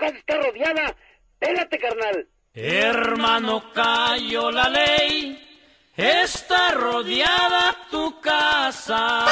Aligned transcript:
casa 0.00 0.16
está 0.16 0.36
rodeada. 0.38 0.96
Pégate, 1.38 1.78
carnal. 1.78 2.28
Hermano, 2.54 3.62
cayó 3.74 4.50
la 4.50 4.68
ley. 4.70 5.38
Está 5.94 6.72
rodeada 6.72 7.76
tu 7.90 8.18
casa. 8.20 9.26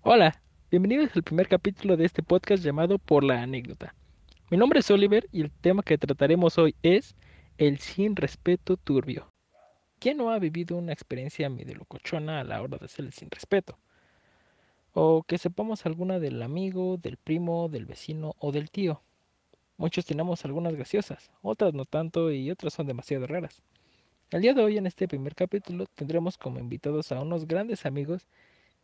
Hola, 0.00 0.40
bienvenidos 0.70 1.10
al 1.14 1.22
primer 1.22 1.48
capítulo 1.48 1.96
de 1.96 2.06
este 2.06 2.22
podcast 2.22 2.64
llamado 2.64 2.98
Por 2.98 3.22
la 3.22 3.42
anécdota. 3.42 3.94
Mi 4.50 4.56
nombre 4.56 4.80
es 4.80 4.90
Oliver 4.90 5.26
y 5.30 5.42
el 5.42 5.50
tema 5.50 5.82
que 5.82 5.98
trataremos 5.98 6.56
hoy 6.56 6.74
es 6.82 7.14
el 7.58 7.78
sin 7.78 8.16
respeto 8.16 8.78
turbio. 8.78 9.30
¿Quién 9.98 10.18
no 10.18 10.30
ha 10.30 10.38
vivido 10.38 10.76
una 10.76 10.92
experiencia 10.92 11.50
medio 11.50 11.74
locochona 11.76 12.40
a 12.40 12.44
la 12.44 12.62
hora 12.62 12.78
de 12.78 12.86
hacer 12.86 13.04
el 13.04 13.12
sin 13.12 13.30
respeto? 13.30 13.78
O 14.94 15.24
que 15.24 15.38
sepamos 15.38 15.84
alguna 15.86 16.20
del 16.20 16.40
amigo, 16.40 16.96
del 16.96 17.16
primo, 17.16 17.68
del 17.68 17.84
vecino 17.84 18.34
o 18.38 18.52
del 18.52 18.70
tío. 18.70 19.02
Muchos 19.76 20.06
tenemos 20.06 20.44
algunas 20.44 20.74
graciosas, 20.74 21.32
otras 21.42 21.74
no 21.74 21.84
tanto 21.84 22.30
y 22.30 22.48
otras 22.50 22.74
son 22.74 22.86
demasiado 22.86 23.26
raras. 23.26 23.60
El 24.30 24.42
día 24.42 24.54
de 24.54 24.62
hoy 24.62 24.78
en 24.78 24.86
este 24.86 25.08
primer 25.08 25.34
capítulo 25.34 25.86
tendremos 25.94 26.38
como 26.38 26.60
invitados 26.60 27.10
a 27.10 27.20
unos 27.20 27.46
grandes 27.46 27.84
amigos 27.86 28.28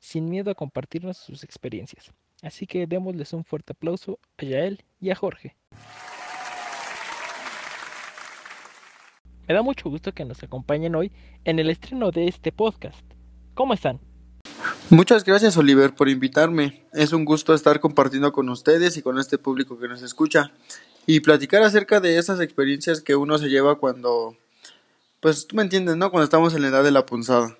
sin 0.01 0.29
miedo 0.29 0.51
a 0.51 0.57
compartirnos 0.57 1.17
sus 1.17 1.45
experiencias. 1.45 2.13
Así 2.43 2.67
que 2.67 2.89
démosles 2.89 3.33
un 3.33 3.45
fuerte 3.45 3.73
aplauso 3.73 4.19
a 4.37 4.45
Yael 4.45 4.83
y 5.01 5.11
a 5.11 5.15
Jorge. 5.15 5.55
Me 9.47 9.55
da 9.55 9.63
mucho 9.63 9.89
gusto 9.91 10.13
que 10.13 10.25
nos 10.25 10.43
acompañen 10.43 10.97
hoy 10.97 11.13
en 11.45 11.61
el 11.61 11.71
estreno 11.71 12.11
de 12.11 12.27
este 12.27 12.51
podcast. 12.51 13.05
¿Cómo 13.55 13.75
están? 13.75 14.10
Muchas 14.93 15.23
gracias 15.23 15.57
Oliver 15.57 15.95
por 15.95 16.09
invitarme. 16.09 16.83
Es 16.93 17.13
un 17.13 17.25
gusto 17.25 17.55
estar 17.55 17.79
compartiendo 17.79 18.33
con 18.33 18.49
ustedes 18.49 18.97
y 18.97 19.03
con 19.03 19.21
este 19.21 19.39
público 19.39 19.79
que 19.79 19.87
nos 19.87 20.03
escucha 20.03 20.51
y 21.07 21.21
platicar 21.21 21.63
acerca 21.63 22.01
de 22.01 22.19
esas 22.19 22.41
experiencias 22.41 23.01
que 23.01 23.15
uno 23.15 23.39
se 23.39 23.49
lleva 23.49 23.79
cuando, 23.79 24.37
pues 25.21 25.47
tú 25.47 25.55
me 25.55 25.63
entiendes, 25.63 25.95
¿no? 25.95 26.11
Cuando 26.11 26.25
estamos 26.25 26.55
en 26.55 26.63
la 26.63 26.69
edad 26.69 26.83
de 26.83 26.91
la 26.91 27.07
punzada. 27.07 27.57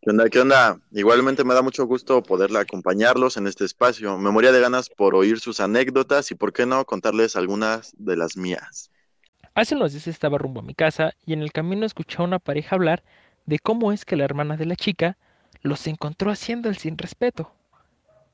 ¿Qué 0.00 0.08
onda? 0.08 0.30
¿Qué 0.30 0.40
onda? 0.40 0.80
Igualmente 0.92 1.44
me 1.44 1.52
da 1.52 1.60
mucho 1.60 1.84
gusto 1.84 2.22
poderle 2.22 2.58
acompañarlos 2.58 3.36
en 3.36 3.46
este 3.46 3.66
espacio. 3.66 4.16
Me 4.16 4.30
moría 4.30 4.50
de 4.50 4.60
ganas 4.60 4.88
por 4.88 5.14
oír 5.14 5.40
sus 5.40 5.60
anécdotas 5.60 6.30
y, 6.30 6.36
por 6.36 6.54
qué 6.54 6.64
no, 6.64 6.86
contarles 6.86 7.36
algunas 7.36 7.92
de 7.98 8.16
las 8.16 8.38
mías. 8.38 8.90
Hace 9.54 9.74
unos 9.74 9.92
días 9.92 10.06
estaba 10.06 10.38
rumbo 10.38 10.60
a 10.60 10.64
mi 10.64 10.74
casa 10.74 11.12
y 11.26 11.34
en 11.34 11.42
el 11.42 11.52
camino 11.52 11.84
escuché 11.84 12.16
a 12.22 12.24
una 12.24 12.38
pareja 12.38 12.76
hablar 12.76 13.02
de 13.44 13.58
cómo 13.58 13.92
es 13.92 14.06
que 14.06 14.16
la 14.16 14.24
hermana 14.24 14.56
de 14.56 14.64
la 14.64 14.76
chica 14.76 15.18
los 15.62 15.86
encontró 15.86 16.30
haciendo 16.30 16.68
el 16.68 16.76
sin 16.76 16.98
respeto. 16.98 17.52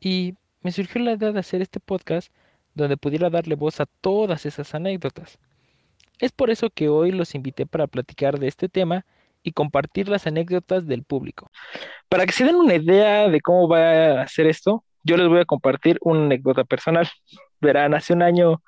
Y 0.00 0.34
me 0.62 0.72
surgió 0.72 1.00
la 1.00 1.12
idea 1.12 1.32
de 1.32 1.40
hacer 1.40 1.62
este 1.62 1.80
podcast 1.80 2.32
donde 2.74 2.96
pudiera 2.96 3.30
darle 3.30 3.54
voz 3.54 3.80
a 3.80 3.86
todas 3.86 4.46
esas 4.46 4.74
anécdotas. 4.74 5.38
Es 6.18 6.32
por 6.32 6.50
eso 6.50 6.70
que 6.70 6.88
hoy 6.88 7.10
los 7.10 7.34
invité 7.34 7.66
para 7.66 7.86
platicar 7.86 8.38
de 8.38 8.48
este 8.48 8.68
tema 8.68 9.04
y 9.42 9.52
compartir 9.52 10.08
las 10.08 10.26
anécdotas 10.26 10.86
del 10.86 11.02
público. 11.02 11.50
Para 12.08 12.26
que 12.26 12.32
se 12.32 12.44
den 12.44 12.54
una 12.54 12.74
idea 12.74 13.28
de 13.28 13.40
cómo 13.40 13.68
va 13.68 14.22
a 14.22 14.28
ser 14.28 14.46
esto, 14.46 14.84
yo 15.02 15.16
les 15.16 15.28
voy 15.28 15.40
a 15.40 15.44
compartir 15.44 15.98
una 16.00 16.24
anécdota 16.24 16.64
personal. 16.64 17.08
Verán, 17.60 17.94
hace 17.94 18.12
un 18.12 18.22
año 18.22 18.62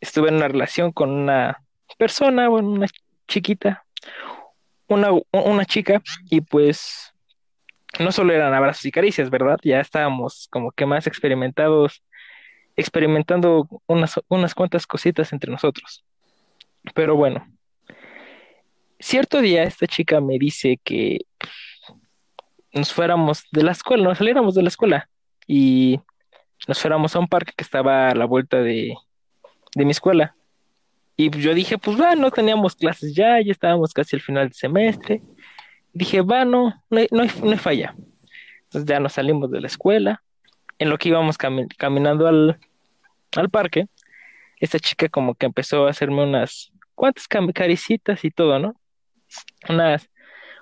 estuve 0.00 0.28
en 0.28 0.36
una 0.36 0.48
relación 0.48 0.92
con 0.92 1.10
una 1.10 1.62
persona, 1.96 2.48
bueno, 2.48 2.70
una 2.70 2.86
chiquita, 3.28 3.84
una, 4.88 5.10
una 5.32 5.64
chica, 5.64 6.02
y 6.28 6.40
pues 6.40 7.12
no 8.00 8.12
solo 8.12 8.32
eran 8.32 8.54
abrazos 8.54 8.84
y 8.84 8.90
caricias, 8.90 9.30
¿verdad? 9.30 9.58
Ya 9.62 9.80
estábamos 9.80 10.48
como 10.50 10.70
que 10.72 10.86
más 10.86 11.06
experimentados, 11.06 12.02
experimentando 12.76 13.68
unas, 13.86 14.20
unas 14.28 14.54
cuantas 14.54 14.86
cositas 14.86 15.32
entre 15.32 15.50
nosotros. 15.50 16.04
Pero 16.94 17.16
bueno, 17.16 17.46
cierto 18.98 19.40
día 19.40 19.64
esta 19.64 19.86
chica 19.86 20.20
me 20.20 20.38
dice 20.38 20.78
que 20.82 21.20
nos 22.72 22.92
fuéramos 22.92 23.44
de 23.52 23.62
la 23.62 23.72
escuela, 23.72 24.04
nos 24.04 24.18
saliéramos 24.18 24.54
de 24.54 24.62
la 24.62 24.68
escuela 24.68 25.08
y 25.46 26.00
nos 26.68 26.80
fuéramos 26.80 27.16
a 27.16 27.18
un 27.18 27.28
parque 27.28 27.52
que 27.56 27.64
estaba 27.64 28.10
a 28.10 28.14
la 28.14 28.26
vuelta 28.26 28.58
de, 28.58 28.94
de 29.74 29.84
mi 29.84 29.90
escuela. 29.90 30.34
Y 31.16 31.30
yo 31.30 31.54
dije, 31.54 31.78
pues 31.78 31.98
va, 31.98 32.14
no 32.14 32.30
teníamos 32.30 32.74
clases 32.74 33.14
ya, 33.14 33.40
ya 33.40 33.52
estábamos 33.52 33.94
casi 33.94 34.16
al 34.16 34.22
final 34.22 34.48
del 34.48 34.54
semestre. 34.54 35.22
Dije, 35.96 36.20
va, 36.20 36.44
no, 36.44 36.84
no 36.90 36.98
hay, 36.98 37.08
no 37.10 37.22
hay, 37.22 37.30
no 37.42 37.52
hay 37.52 37.56
falla. 37.58 37.96
Entonces 38.64 38.86
ya 38.86 39.00
nos 39.00 39.14
salimos 39.14 39.50
de 39.50 39.62
la 39.62 39.66
escuela. 39.66 40.22
En 40.78 40.90
lo 40.90 40.98
que 40.98 41.08
íbamos 41.08 41.38
cami 41.38 41.66
caminando 41.78 42.26
al, 42.26 42.60
al 43.34 43.48
parque, 43.48 43.86
esta 44.60 44.78
chica 44.78 45.08
como 45.08 45.34
que 45.34 45.46
empezó 45.46 45.86
a 45.86 45.90
hacerme 45.90 46.22
unas 46.22 46.70
cuantas 46.94 47.26
caricitas 47.54 48.26
y 48.26 48.30
todo, 48.30 48.58
¿no? 48.58 48.76
unas, 49.70 50.10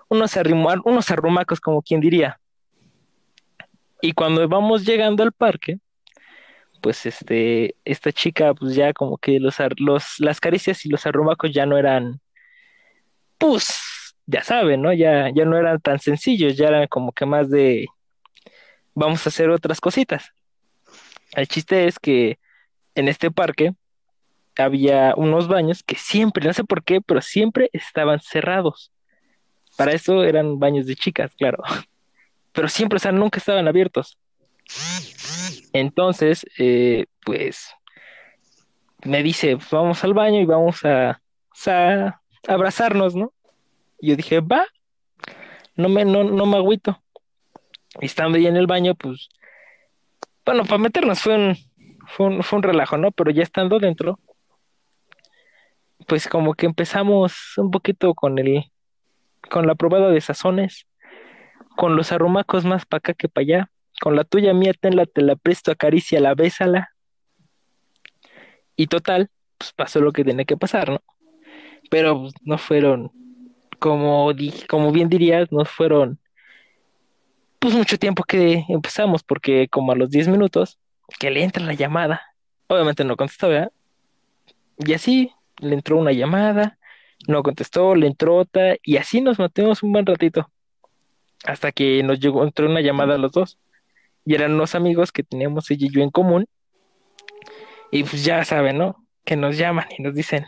unos, 0.08 0.36
arrimar, 0.36 0.78
unos 0.84 1.10
arrumacos, 1.10 1.58
como 1.58 1.82
quien 1.82 2.00
diría. 2.00 2.38
Y 4.02 4.12
cuando 4.12 4.46
vamos 4.48 4.84
llegando 4.84 5.24
al 5.24 5.32
parque, 5.32 5.78
pues 6.80 7.06
este, 7.06 7.74
esta 7.84 8.12
chica, 8.12 8.54
pues 8.54 8.76
ya 8.76 8.92
como 8.92 9.18
que 9.18 9.40
los, 9.40 9.56
los, 9.78 10.20
las 10.20 10.38
caricias 10.38 10.86
y 10.86 10.90
los 10.90 11.04
arrumacos 11.06 11.50
ya 11.52 11.66
no 11.66 11.76
eran, 11.76 12.20
pues, 13.36 13.93
ya 14.26 14.42
saben, 14.42 14.82
¿no? 14.82 14.92
Ya, 14.92 15.30
ya 15.34 15.44
no 15.44 15.56
eran 15.56 15.80
tan 15.80 15.98
sencillos, 15.98 16.56
ya 16.56 16.68
eran 16.68 16.86
como 16.88 17.12
que 17.12 17.26
más 17.26 17.50
de, 17.50 17.86
vamos 18.94 19.26
a 19.26 19.28
hacer 19.28 19.50
otras 19.50 19.80
cositas. 19.80 20.32
El 21.32 21.48
chiste 21.48 21.86
es 21.86 21.98
que 21.98 22.38
en 22.94 23.08
este 23.08 23.30
parque 23.30 23.74
había 24.56 25.14
unos 25.16 25.48
baños 25.48 25.82
que 25.82 25.96
siempre, 25.96 26.46
no 26.46 26.52
sé 26.52 26.64
por 26.64 26.84
qué, 26.84 27.00
pero 27.00 27.20
siempre 27.20 27.70
estaban 27.72 28.20
cerrados. 28.20 28.92
Para 29.76 29.92
eso 29.92 30.22
eran 30.22 30.58
baños 30.58 30.86
de 30.86 30.94
chicas, 30.94 31.32
claro. 31.36 31.62
Pero 32.52 32.68
siempre, 32.68 32.98
o 32.98 33.00
sea, 33.00 33.10
nunca 33.10 33.38
estaban 33.38 33.66
abiertos. 33.66 34.16
Entonces, 35.72 36.46
eh, 36.56 37.06
pues, 37.24 37.68
me 39.04 39.24
dice, 39.24 39.58
vamos 39.72 40.04
al 40.04 40.14
baño 40.14 40.40
y 40.40 40.44
vamos 40.44 40.84
a, 40.84 41.20
a 41.66 42.20
abrazarnos, 42.46 43.16
¿no? 43.16 43.33
Y 44.04 44.08
yo 44.08 44.16
dije, 44.16 44.40
va, 44.40 44.66
no 45.76 45.88
me, 45.88 46.04
no, 46.04 46.24
no 46.24 46.44
me 46.44 46.58
agüito. 46.58 47.02
Y 48.02 48.04
estando 48.04 48.36
ahí 48.36 48.46
en 48.46 48.58
el 48.58 48.66
baño, 48.66 48.94
pues, 48.94 49.30
bueno, 50.44 50.64
para 50.66 50.76
meternos 50.76 51.22
fue 51.22 51.34
un, 51.34 51.56
fue 52.06 52.26
un, 52.26 52.42
fue 52.42 52.58
un 52.58 52.64
relajo, 52.64 52.98
¿no? 52.98 53.12
Pero 53.12 53.30
ya 53.30 53.42
estando 53.42 53.78
dentro, 53.78 54.20
pues 56.06 56.28
como 56.28 56.52
que 56.52 56.66
empezamos 56.66 57.56
un 57.56 57.70
poquito 57.70 58.12
con 58.14 58.38
el 58.38 58.70
con 59.50 59.66
la 59.66 59.74
probada 59.74 60.10
de 60.10 60.20
sazones, 60.20 60.86
con 61.74 61.96
los 61.96 62.12
arrumacos 62.12 62.66
más 62.66 62.84
para 62.84 62.98
acá 62.98 63.14
que 63.14 63.30
para 63.30 63.42
allá, 63.42 63.70
con 64.02 64.16
la 64.16 64.24
tuya 64.24 64.52
mía 64.52 64.74
tenla, 64.78 65.06
te 65.06 65.22
la 65.22 65.34
presto, 65.36 65.72
acaricia, 65.72 66.20
la 66.20 66.34
bésala. 66.34 66.90
Y 68.76 68.86
total, 68.88 69.30
pues 69.56 69.72
pasó 69.72 70.00
lo 70.00 70.12
que 70.12 70.24
tenía 70.24 70.44
que 70.44 70.58
pasar, 70.58 70.90
¿no? 70.90 71.00
Pero 71.88 72.20
pues, 72.20 72.34
no 72.42 72.58
fueron, 72.58 73.10
como, 73.78 74.32
como 74.68 74.92
bien 74.92 75.08
dirías, 75.08 75.50
no 75.52 75.64
fueron 75.64 76.18
pues 77.58 77.74
mucho 77.74 77.98
tiempo 77.98 78.24
que 78.24 78.64
empezamos, 78.68 79.22
porque 79.22 79.68
como 79.68 79.92
a 79.92 79.96
los 79.96 80.10
10 80.10 80.28
minutos, 80.28 80.78
que 81.18 81.30
le 81.30 81.42
entra 81.42 81.64
la 81.64 81.74
llamada. 81.74 82.20
Obviamente 82.66 83.04
no 83.04 83.16
contestó, 83.16 83.48
¿verdad? 83.48 83.72
Y 84.78 84.92
así 84.92 85.32
le 85.58 85.74
entró 85.74 85.96
una 85.96 86.12
llamada, 86.12 86.78
no 87.26 87.42
contestó, 87.42 87.94
le 87.94 88.06
entró 88.06 88.36
otra, 88.36 88.76
y 88.82 88.96
así 88.96 89.20
nos 89.20 89.38
mantuvimos 89.38 89.82
un 89.82 89.92
buen 89.92 90.04
ratito. 90.04 90.50
Hasta 91.44 91.72
que 91.72 92.02
nos 92.02 92.20
llegó, 92.20 92.44
entró 92.44 92.66
una 92.66 92.80
llamada 92.80 93.14
a 93.14 93.18
los 93.18 93.32
dos. 93.32 93.58
Y 94.26 94.34
eran 94.34 94.54
unos 94.54 94.74
amigos 94.74 95.12
que 95.12 95.22
teníamos 95.22 95.70
ella 95.70 95.86
y 95.86 95.90
yo 95.90 96.02
en 96.02 96.10
común. 96.10 96.46
Y 97.90 98.02
pues 98.04 98.24
ya 98.24 98.44
saben, 98.44 98.78
¿no? 98.78 99.06
Que 99.24 99.36
nos 99.36 99.56
llaman 99.56 99.86
y 99.96 100.02
nos 100.02 100.14
dicen, 100.14 100.46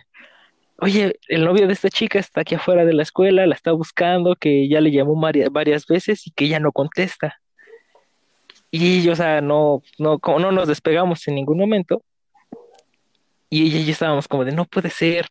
oye, 0.78 1.18
el 1.28 1.44
novio 1.44 1.66
de 1.66 1.72
esta 1.72 1.88
chica 1.88 2.18
está 2.18 2.42
aquí 2.42 2.54
afuera 2.54 2.84
de 2.84 2.92
la 2.92 3.02
escuela, 3.02 3.46
la 3.46 3.54
está 3.54 3.72
buscando, 3.72 4.36
que 4.36 4.68
ya 4.68 4.80
le 4.80 4.92
llamó 4.92 5.20
varias 5.50 5.86
veces 5.86 6.26
y 6.26 6.30
que 6.32 6.48
ya 6.48 6.60
no 6.60 6.72
contesta. 6.72 7.40
Y, 8.70 9.08
o 9.08 9.16
sea, 9.16 9.40
no, 9.40 9.82
no, 9.98 10.18
como 10.18 10.38
no 10.38 10.52
nos 10.52 10.68
despegamos 10.68 11.26
en 11.28 11.36
ningún 11.36 11.58
momento, 11.58 12.02
y 13.48 13.66
ella 13.66 13.78
y 13.78 13.84
yo 13.86 13.92
estábamos 13.92 14.28
como 14.28 14.44
de, 14.44 14.52
no 14.52 14.64
puede 14.64 14.90
ser, 14.90 15.28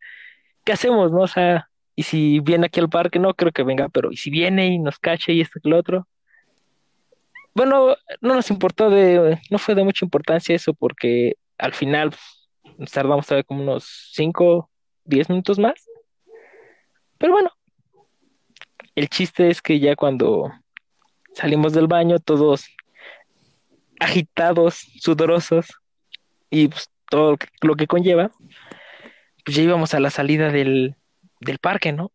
¿qué 0.63 0.74
hacemos, 0.74 1.12
no? 1.12 1.21
O 1.21 1.27
sea, 1.27 1.69
y 1.95 2.03
si 2.03 2.39
viene 2.39 2.68
aquí 2.68 2.80
al 2.80 2.89
parque, 2.89 3.19
no 3.19 3.33
creo 3.33 3.51
que 3.51 3.63
venga, 3.63 3.89
pero 3.89 4.12
y 4.12 4.18
si 4.18 4.30
viene 4.30 4.68
y 4.68 4.80
nos 4.80 5.00
cache 5.00 5.33
y 5.33 5.41
esto 5.41 5.59
que 5.62 5.69
lo 5.69 5.77
otro. 5.77 6.07
Bueno, 7.53 7.95
no 8.19 8.36
nos 8.36 8.50
importó 8.50 8.89
de, 8.89 9.39
no 9.50 9.57
fue 9.57 9.75
de 9.75 9.83
mucha 9.83 10.06
importancia 10.06 10.56
eso 10.56 10.74
porque 10.74 11.36
al 11.57 11.74
final 11.74 12.13
nos 12.77 12.91
tardamos 12.91 13.25
todavía 13.25 13.44
como 13.44 13.62
unos 13.63 14.09
5, 14.13 14.69
10 15.05 15.29
minutos 15.29 15.59
más. 15.59 15.89
Pero 17.17 17.33
bueno, 17.33 17.51
el 18.95 19.09
chiste 19.09 19.49
es 19.49 19.61
que 19.61 19.79
ya 19.79 19.95
cuando 19.95 20.51
salimos 21.33 21.73
del 21.73 21.87
baño 21.87 22.19
todos 22.19 22.65
agitados, 23.99 24.75
sudorosos 24.99 25.67
y 26.49 26.67
pues, 26.67 26.89
todo 27.09 27.37
lo 27.61 27.75
que, 27.75 27.87
conlleva, 27.87 28.31
pues 29.43 29.57
ya 29.57 29.63
íbamos 29.63 29.93
a 29.93 29.99
la 29.99 30.09
salida 30.09 30.51
del, 30.51 30.95
del 31.39 31.59
parque, 31.59 31.91
¿no? 31.91 32.11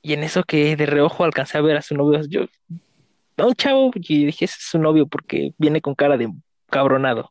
Y 0.00 0.12
en 0.12 0.22
eso 0.22 0.44
que 0.44 0.76
de 0.76 0.86
reojo 0.86 1.24
alcancé 1.24 1.58
a 1.58 1.62
ver 1.62 1.76
a 1.76 1.82
su 1.82 1.94
novio, 1.94 2.20
yo, 2.28 2.46
a 3.36 3.46
un 3.46 3.54
chavo, 3.54 3.90
y 3.94 4.26
dije, 4.26 4.44
ese 4.44 4.56
es 4.58 4.66
su 4.70 4.78
novio 4.78 5.06
porque 5.06 5.52
viene 5.58 5.80
con 5.80 5.94
cara 5.94 6.16
de 6.16 6.32
cabronado. 6.70 7.30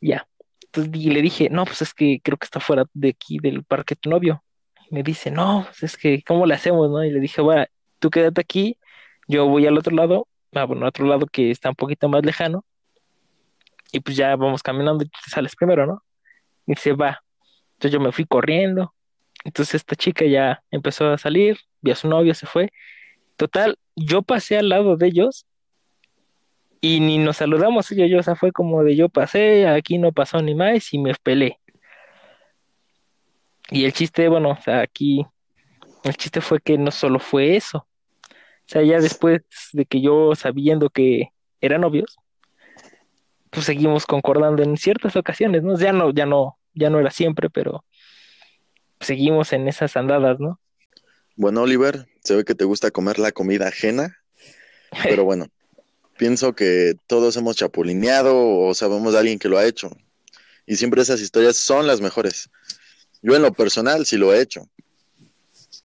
Ya. 0.00 0.26
Entonces 0.74 1.04
y 1.04 1.10
le 1.10 1.20
dije, 1.20 1.50
no, 1.50 1.66
pues 1.66 1.82
es 1.82 1.92
que 1.92 2.20
creo 2.22 2.38
que 2.38 2.46
está 2.46 2.58
fuera 2.58 2.86
de 2.94 3.10
aquí 3.10 3.38
del 3.38 3.62
parque 3.62 3.94
tu 3.94 4.08
novio. 4.08 4.42
Y 4.90 4.94
me 4.94 5.02
dice, 5.02 5.30
no, 5.30 5.64
pues 5.66 5.82
es 5.82 5.96
que, 5.98 6.22
¿cómo 6.22 6.46
le 6.46 6.54
hacemos, 6.54 6.90
no? 6.90 7.04
Y 7.04 7.10
le 7.10 7.20
dije, 7.20 7.42
va, 7.42 7.68
tú 7.98 8.08
quédate 8.10 8.40
aquí, 8.40 8.78
yo 9.28 9.46
voy 9.46 9.66
al 9.66 9.76
otro 9.76 9.94
lado, 9.94 10.28
ah, 10.54 10.64
bueno, 10.64 10.86
otro 10.86 11.06
lado 11.06 11.26
que 11.26 11.50
está 11.50 11.68
un 11.68 11.74
poquito 11.74 12.08
más 12.08 12.24
lejano, 12.24 12.64
y 13.92 14.00
pues 14.00 14.16
ya 14.16 14.34
vamos 14.36 14.62
caminando 14.62 15.04
y 15.04 15.08
tú 15.08 15.18
sales 15.28 15.54
primero, 15.54 15.86
¿no? 15.86 16.02
Y 16.66 16.72
dice, 16.72 16.94
va. 16.94 17.22
Entonces 17.74 17.92
yo 17.92 18.00
me 18.00 18.12
fui 18.12 18.24
corriendo, 18.24 18.94
entonces 19.44 19.74
esta 19.74 19.94
chica 19.94 20.24
ya 20.24 20.62
empezó 20.70 21.10
a 21.10 21.18
salir, 21.18 21.58
vio 21.82 21.92
a 21.92 21.96
su 21.96 22.08
novio, 22.08 22.32
se 22.34 22.46
fue. 22.46 22.70
Total, 23.36 23.78
yo 23.94 24.22
pasé 24.22 24.56
al 24.56 24.70
lado 24.70 24.96
de 24.96 25.08
ellos 25.08 25.44
y 26.84 26.98
ni 26.98 27.16
nos 27.16 27.36
saludamos 27.36 27.90
ella 27.92 28.06
y 28.06 28.10
yo, 28.10 28.18
o 28.18 28.22
sea, 28.24 28.34
fue 28.34 28.50
como 28.50 28.82
de 28.82 28.96
yo 28.96 29.08
pasé, 29.08 29.68
aquí 29.68 29.98
no 29.98 30.10
pasó 30.10 30.42
ni 30.42 30.56
más 30.56 30.92
y 30.92 30.98
me 30.98 31.14
pelé. 31.14 31.60
Y 33.70 33.84
el 33.84 33.92
chiste, 33.92 34.28
bueno, 34.28 34.50
o 34.50 34.60
sea, 34.60 34.80
aquí 34.80 35.24
el 36.02 36.16
chiste 36.16 36.40
fue 36.40 36.60
que 36.60 36.76
no 36.76 36.90
solo 36.90 37.20
fue 37.20 37.54
eso. 37.54 37.78
O 38.28 38.66
sea, 38.66 38.82
ya 38.82 38.98
después 38.98 39.42
de 39.72 39.86
que 39.86 40.00
yo 40.00 40.34
sabiendo 40.34 40.90
que 40.90 41.28
eran 41.60 41.82
novios, 41.82 42.18
pues 43.50 43.64
seguimos 43.64 44.04
concordando 44.04 44.64
en 44.64 44.76
ciertas 44.76 45.14
ocasiones, 45.14 45.62
¿no? 45.62 45.78
Ya 45.78 45.92
no, 45.92 46.10
ya 46.10 46.26
no, 46.26 46.58
ya 46.74 46.90
no 46.90 46.98
era 46.98 47.12
siempre, 47.12 47.48
pero 47.48 47.84
seguimos 48.98 49.52
en 49.52 49.68
esas 49.68 49.96
andadas, 49.96 50.40
¿no? 50.40 50.58
Bueno, 51.36 51.62
Oliver, 51.62 52.08
se 52.24 52.34
ve 52.34 52.44
que 52.44 52.56
te 52.56 52.64
gusta 52.64 52.90
comer 52.90 53.20
la 53.20 53.30
comida 53.30 53.68
ajena, 53.68 54.18
pero 55.04 55.22
bueno, 55.22 55.46
pienso 56.16 56.54
que 56.54 56.94
todos 57.06 57.36
hemos 57.36 57.56
chapulineado 57.56 58.36
o 58.36 58.74
sabemos 58.74 59.12
de 59.12 59.18
alguien 59.18 59.38
que 59.38 59.48
lo 59.48 59.58
ha 59.58 59.64
hecho. 59.64 59.90
Y 60.66 60.76
siempre 60.76 61.02
esas 61.02 61.20
historias 61.20 61.56
son 61.56 61.86
las 61.86 62.00
mejores. 62.00 62.50
Yo 63.22 63.34
en 63.36 63.42
lo 63.42 63.52
personal 63.52 64.06
sí 64.06 64.16
lo 64.16 64.32
he 64.32 64.40
hecho. 64.40 64.68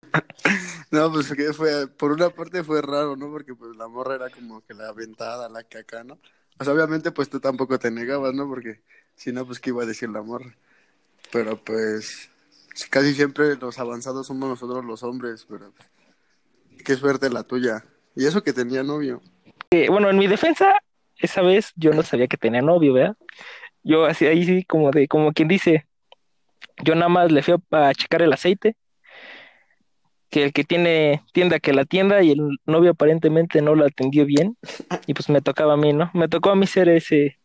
No, 0.89 1.12
pues 1.12 1.27
que 1.33 1.51
fue, 1.51 1.88
por 1.88 2.13
una 2.13 2.29
parte 2.29 2.63
fue 2.63 2.81
raro, 2.81 3.18
¿no? 3.18 3.29
Porque 3.29 3.53
pues 3.53 3.75
la 3.75 3.89
morra 3.89 4.15
era 4.15 4.29
como 4.29 4.65
que 4.65 4.74
la 4.74 4.88
aventada, 4.88 5.50
la 5.50 5.63
caca, 5.63 6.06
¿no? 6.06 6.18
O 6.59 6.63
sea, 6.63 6.74
obviamente 6.74 7.12
pues 7.12 7.29
tú 7.29 7.41
tampoco 7.41 7.77
te 7.77 7.91
negabas, 7.91 8.33
¿no? 8.33 8.47
Porque 8.47 8.81
si 9.15 9.33
no, 9.33 9.45
pues 9.45 9.59
qué 9.59 9.71
iba 9.71 9.83
a 9.83 9.85
decir 9.85 10.09
la 10.09 10.21
morra. 10.21 10.56
Pero 11.31 11.62
pues 11.62 12.29
casi 12.89 13.13
siempre 13.13 13.57
los 13.57 13.79
avanzados 13.79 14.27
somos 14.27 14.47
nosotros 14.47 14.85
los 14.85 15.03
hombres, 15.03 15.45
pero 15.50 15.74
qué 16.85 16.95
suerte 16.95 17.29
la 17.29 17.44
tuya. 17.44 17.83
Y 18.15 18.25
eso 18.25 18.41
que 18.41 18.53
tenía 18.53 18.81
novio. 18.81 19.21
Eh, 19.71 19.89
bueno, 19.89 20.09
en 20.09 20.17
mi 20.17 20.27
defensa, 20.27 20.81
esa 21.17 21.41
vez 21.41 21.73
yo 21.75 21.91
no 21.91 22.01
sabía 22.03 22.27
que 22.27 22.37
tenía 22.37 22.61
novio, 22.61 22.93
¿verdad? 22.93 23.17
Yo 23.83 24.05
así 24.05 24.25
ahí 24.25 24.63
como 24.63 24.91
de, 24.91 25.07
como 25.07 25.33
quien 25.33 25.47
dice, 25.49 25.87
yo 26.83 26.95
nada 26.95 27.09
más 27.09 27.31
le 27.31 27.43
fui 27.43 27.55
a 27.71 27.93
checar 27.93 28.21
el 28.21 28.31
aceite, 28.31 28.77
que 30.29 30.45
el 30.45 30.53
que 30.53 30.63
tiene 30.63 31.21
tienda 31.33 31.59
que 31.59 31.73
la 31.73 31.85
tienda 31.85 32.21
y 32.21 32.31
el 32.31 32.59
novio 32.65 32.91
aparentemente 32.91 33.61
no 33.61 33.75
lo 33.75 33.85
atendió 33.85 34.25
bien 34.25 34.57
y 35.05 35.13
pues 35.13 35.29
me 35.29 35.41
tocaba 35.41 35.73
a 35.73 35.77
mí, 35.77 35.93
¿no? 35.93 36.11
Me 36.13 36.27
tocó 36.27 36.51
a 36.51 36.55
mí 36.55 36.67
ser 36.67 36.89
ese 36.89 37.37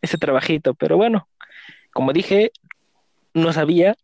ese 0.00 0.18
trabajito, 0.18 0.74
pero 0.74 0.96
bueno, 0.96 1.28
como 1.92 2.12
dije, 2.12 2.52
no 3.34 3.52
sabía, 3.52 3.96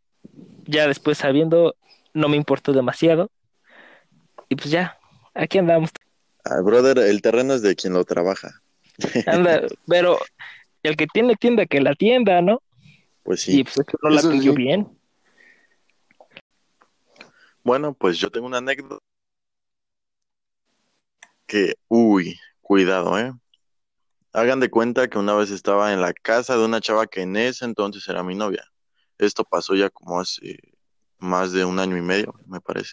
ya 0.65 0.89
después 0.89 1.19
sabiendo 1.19 1.77
no 2.15 2.29
me 2.29 2.37
importó 2.37 2.73
demasiado 2.73 3.31
y 4.49 4.57
pues 4.57 4.71
ya, 4.71 4.99
aquí 5.35 5.59
andamos. 5.59 5.91
Ah, 6.45 6.61
brother, 6.61 6.99
el 6.99 7.23
terreno 7.23 7.55
es 7.55 7.63
de 7.63 7.75
quien 7.75 7.95
lo 7.95 8.05
trabaja. 8.05 8.63
Anda, 9.27 9.63
pero 9.87 10.19
el 10.83 10.97
que 10.97 11.07
tiene 11.07 11.37
tienda 11.37 11.67
que 11.67 11.81
la 11.81 11.95
tienda, 11.95 12.43
¿no? 12.43 12.63
Pues 13.23 13.43
sí. 13.43 13.61
Y 13.61 13.65
pues 13.65 13.79
es 13.79 13.87
que 13.87 13.97
no 14.03 14.11
la 14.11 14.19
Eso 14.19 14.29
atendió 14.29 14.53
sí. 14.53 14.57
bien. 14.59 14.99
Bueno, 17.63 17.95
pues 17.95 18.19
yo 18.19 18.31
tengo 18.31 18.47
una 18.47 18.59
anécdota 18.59 18.99
que, 21.47 21.75
uy, 21.89 22.39
cuidado, 22.61 23.19
¿eh? 23.19 23.33
Hagan 24.35 24.61
de 24.61 24.69
cuenta 24.69 25.09
que 25.09 25.19
una 25.19 25.35
vez 25.35 25.51
estaba 25.51 25.93
en 25.93 26.01
la 26.01 26.13
casa 26.13 26.59
de 26.59 26.65
una 26.65 26.81
chava 26.81 27.07
que 27.07 27.23
en 27.23 27.37
ese 27.37 27.65
entonces 27.65 28.07
era 28.09 28.23
mi 28.23 28.35
novia. 28.35 28.65
Esto 29.17 29.45
pasó 29.45 29.75
ya 29.75 29.89
como 29.89 30.21
hace 30.21 30.59
más 31.19 31.53
de 31.53 31.65
un 31.65 31.79
año 31.79 31.97
y 31.97 32.03
medio, 32.03 32.35
me 32.47 32.61
parece. 32.61 32.93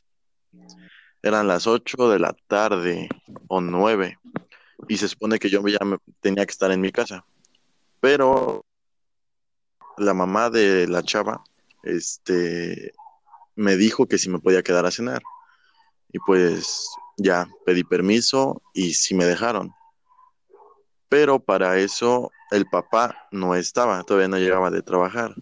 Eran 1.23 1.47
las 1.47 1.67
8 1.67 2.09
de 2.09 2.19
la 2.19 2.35
tarde 2.47 3.09
o 3.47 3.61
9 3.61 4.17
y 4.87 4.97
se 4.97 5.07
supone 5.07 5.39
que 5.39 5.49
yo 5.49 5.65
ya 5.67 5.79
tenía 6.19 6.45
que 6.45 6.51
estar 6.51 6.71
en 6.71 6.81
mi 6.81 6.91
casa. 6.91 7.25
Pero 7.99 8.65
la 9.97 10.13
mamá 10.13 10.49
de 10.49 10.87
la 10.87 11.03
chava, 11.03 11.43
este, 11.83 12.93
me 13.55 13.75
dijo 13.75 14.07
que 14.07 14.17
si 14.17 14.29
me 14.29 14.39
podía 14.39 14.63
quedar 14.63 14.85
a 14.85 14.91
cenar. 14.91 15.21
Y 16.11 16.19
pues 16.19 16.89
ya 17.17 17.47
pedí 17.65 17.83
permiso 17.83 18.61
y 18.73 18.93
sí 18.93 19.15
me 19.15 19.25
dejaron. 19.25 19.71
Pero 21.07 21.39
para 21.39 21.77
eso 21.77 22.31
el 22.51 22.65
papá 22.65 23.27
no 23.31 23.55
estaba, 23.55 24.03
todavía 24.03 24.27
no 24.27 24.37
llegaba 24.37 24.71
de 24.71 24.81
trabajar. 24.81 25.35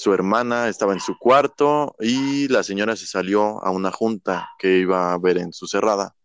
Su 0.00 0.14
hermana 0.14 0.68
estaba 0.70 0.94
en 0.94 1.00
su 1.00 1.18
cuarto 1.18 1.94
y 2.00 2.48
la 2.48 2.62
señora 2.62 2.96
se 2.96 3.04
salió 3.04 3.62
a 3.62 3.70
una 3.70 3.92
junta 3.92 4.48
que 4.58 4.78
iba 4.78 5.12
a 5.12 5.18
ver 5.18 5.36
en 5.36 5.52
su 5.52 5.66
cerrada. 5.66 6.16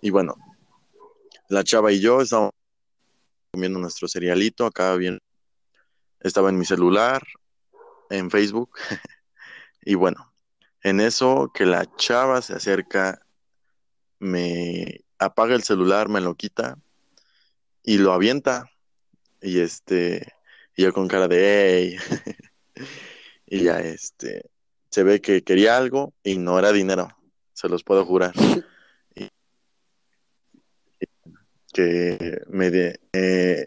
Y 0.00 0.08
bueno, 0.08 0.34
la 1.50 1.62
chava 1.62 1.92
y 1.92 2.00
yo 2.00 2.22
estábamos 2.22 2.52
comiendo 3.52 3.78
nuestro 3.78 4.08
cerealito 4.08 4.64
acá 4.64 4.96
bien. 4.96 5.18
Estaba 6.20 6.48
en 6.48 6.58
mi 6.58 6.64
celular, 6.64 7.22
en 8.08 8.30
Facebook. 8.30 8.70
y 9.82 9.94
bueno, 9.94 10.32
en 10.82 11.00
eso 11.00 11.50
que 11.52 11.66
la 11.66 11.84
chava 11.96 12.40
se 12.40 12.54
acerca, 12.54 13.20
me 14.18 15.04
apaga 15.18 15.54
el 15.54 15.64
celular, 15.64 16.08
me 16.08 16.22
lo 16.22 16.34
quita 16.34 16.78
y 17.82 17.98
lo 17.98 18.14
avienta. 18.14 18.70
Y 19.42 19.60
este, 19.60 20.32
y 20.74 20.84
yo 20.84 20.94
con 20.94 21.08
cara 21.08 21.28
de 21.28 21.98
hey. 22.00 22.40
y 23.46 23.64
ya 23.64 23.80
este, 23.80 24.50
se 24.90 25.02
ve 25.02 25.20
que 25.20 25.42
quería 25.42 25.76
algo 25.76 26.14
y 26.22 26.38
no 26.38 26.58
era 26.58 26.72
dinero, 26.72 27.08
se 27.52 27.68
los 27.68 27.84
puedo 27.84 28.04
jurar. 28.04 28.32
Y- 29.14 29.28
que 31.72 32.40
me, 32.48 32.70
de- 32.70 33.00
eh, 33.12 33.66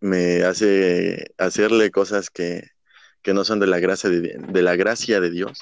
me 0.00 0.42
hace 0.42 1.32
hacerle 1.38 1.90
cosas 1.90 2.30
que, 2.30 2.70
que 3.22 3.34
no 3.34 3.44
son 3.44 3.60
de 3.60 3.66
la 3.66 3.78
gracia 3.78 4.10
de, 4.10 4.36
de 4.38 4.62
la 4.62 4.76
gracia 4.76 5.20
de 5.20 5.30
Dios. 5.30 5.58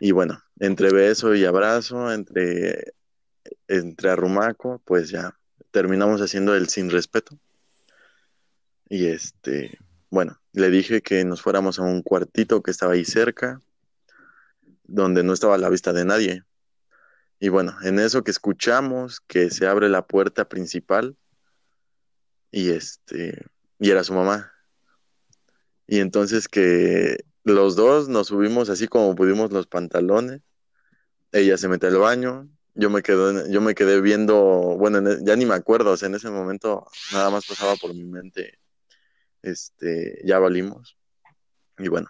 Y 0.00 0.12
bueno, 0.12 0.42
entre 0.58 0.92
beso 0.92 1.34
y 1.34 1.44
abrazo, 1.44 2.12
entre, 2.12 2.94
entre 3.68 4.10
arrumaco, 4.10 4.82
pues 4.84 5.10
ya 5.10 5.38
terminamos 5.70 6.20
haciendo 6.20 6.54
el 6.54 6.68
sin 6.68 6.90
respeto. 6.90 7.38
Y 8.88 9.06
este, 9.06 9.78
bueno, 10.10 10.38
le 10.54 10.70
dije 10.70 11.02
que 11.02 11.24
nos 11.24 11.42
fuéramos 11.42 11.78
a 11.78 11.82
un 11.82 12.02
cuartito 12.02 12.62
que 12.62 12.70
estaba 12.70 12.92
ahí 12.92 13.04
cerca, 13.04 13.60
donde 14.84 15.22
no 15.24 15.32
estaba 15.32 15.56
a 15.56 15.58
la 15.58 15.68
vista 15.68 15.92
de 15.92 16.04
nadie. 16.04 16.44
Y 17.40 17.48
bueno, 17.48 17.76
en 17.82 17.98
eso 17.98 18.22
que 18.22 18.30
escuchamos 18.30 19.20
que 19.20 19.50
se 19.50 19.66
abre 19.66 19.88
la 19.88 20.06
puerta 20.06 20.48
principal 20.48 21.16
y 22.52 22.70
este, 22.70 23.46
y 23.80 23.90
era 23.90 24.04
su 24.04 24.14
mamá. 24.14 24.52
Y 25.88 25.98
entonces 25.98 26.46
que 26.48 27.24
los 27.42 27.74
dos 27.74 28.08
nos 28.08 28.28
subimos 28.28 28.70
así 28.70 28.86
como 28.86 29.16
pudimos 29.16 29.50
los 29.50 29.66
pantalones. 29.66 30.40
Ella 31.32 31.58
se 31.58 31.66
mete 31.66 31.88
al 31.88 31.98
baño, 31.98 32.48
yo 32.74 32.90
me 32.90 33.02
quedé, 33.02 33.50
yo 33.50 33.60
me 33.60 33.74
quedé 33.74 34.00
viendo, 34.00 34.36
bueno, 34.78 34.98
en 34.98 35.08
e- 35.08 35.18
ya 35.22 35.34
ni 35.34 35.46
me 35.46 35.54
acuerdo, 35.54 35.90
o 35.90 35.96
sea, 35.96 36.08
en 36.08 36.14
ese 36.14 36.30
momento 36.30 36.86
nada 37.12 37.28
más 37.30 37.44
pasaba 37.44 37.74
por 37.74 37.92
mi 37.92 38.04
mente, 38.04 38.58
este, 39.44 40.20
ya 40.24 40.38
valimos. 40.38 40.96
Y 41.78 41.88
bueno, 41.88 42.08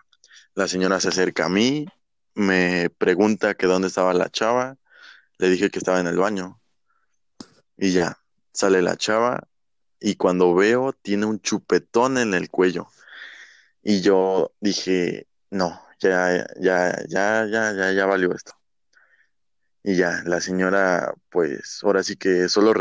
la 0.54 0.68
señora 0.68 1.00
se 1.00 1.08
acerca 1.08 1.46
a 1.46 1.48
mí, 1.48 1.86
me 2.34 2.90
pregunta 2.90 3.54
que 3.54 3.66
dónde 3.66 3.88
estaba 3.88 4.14
la 4.14 4.30
chava, 4.30 4.76
le 5.38 5.48
dije 5.48 5.70
que 5.70 5.78
estaba 5.78 6.00
en 6.00 6.06
el 6.06 6.16
baño. 6.16 6.60
Y 7.76 7.92
ya, 7.92 8.18
sale 8.52 8.82
la 8.82 8.96
chava 8.96 9.48
y 10.00 10.16
cuando 10.16 10.54
veo 10.54 10.92
tiene 10.92 11.26
un 11.26 11.40
chupetón 11.40 12.18
en 12.18 12.34
el 12.34 12.50
cuello. 12.50 12.88
Y 13.82 14.00
yo 14.00 14.52
dije, 14.60 15.26
no, 15.50 15.82
ya, 16.00 16.46
ya, 16.60 16.96
ya, 17.08 17.46
ya, 17.46 17.72
ya, 17.72 17.92
ya 17.92 18.06
valió 18.06 18.32
esto. 18.34 18.52
Y 19.82 19.96
ya, 19.96 20.22
la 20.24 20.40
señora, 20.40 21.14
pues 21.30 21.80
ahora 21.82 22.02
sí 22.02 22.16
que 22.16 22.48
solo, 22.48 22.72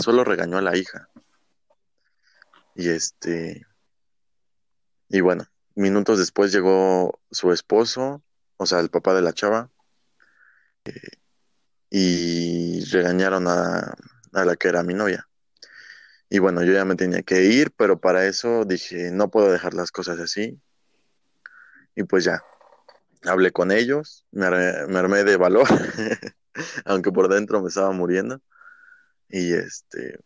solo 0.00 0.24
regañó 0.24 0.58
a 0.58 0.62
la 0.62 0.76
hija. 0.76 1.08
Y 2.76 2.88
este, 2.88 3.66
y 5.14 5.20
bueno, 5.20 5.46
minutos 5.76 6.18
después 6.18 6.50
llegó 6.50 7.20
su 7.30 7.52
esposo, 7.52 8.24
o 8.56 8.66
sea, 8.66 8.80
el 8.80 8.90
papá 8.90 9.14
de 9.14 9.22
la 9.22 9.32
chava, 9.32 9.70
y 11.88 12.84
regañaron 12.86 13.46
a, 13.46 13.94
a 14.32 14.44
la 14.44 14.56
que 14.56 14.66
era 14.66 14.82
mi 14.82 14.92
novia. 14.92 15.28
Y 16.28 16.40
bueno, 16.40 16.64
yo 16.64 16.72
ya 16.72 16.84
me 16.84 16.96
tenía 16.96 17.22
que 17.22 17.44
ir, 17.44 17.70
pero 17.76 18.00
para 18.00 18.26
eso 18.26 18.64
dije, 18.64 19.12
no 19.12 19.30
puedo 19.30 19.52
dejar 19.52 19.72
las 19.74 19.92
cosas 19.92 20.18
así. 20.18 20.60
Y 21.94 22.02
pues 22.02 22.24
ya, 22.24 22.42
hablé 23.22 23.52
con 23.52 23.70
ellos, 23.70 24.26
me 24.32 24.46
armé, 24.46 24.72
me 24.88 24.98
armé 24.98 25.22
de 25.22 25.36
valor, 25.36 25.68
aunque 26.86 27.12
por 27.12 27.28
dentro 27.28 27.62
me 27.62 27.68
estaba 27.68 27.92
muriendo. 27.92 28.42
Y 29.28 29.52
este, 29.52 30.18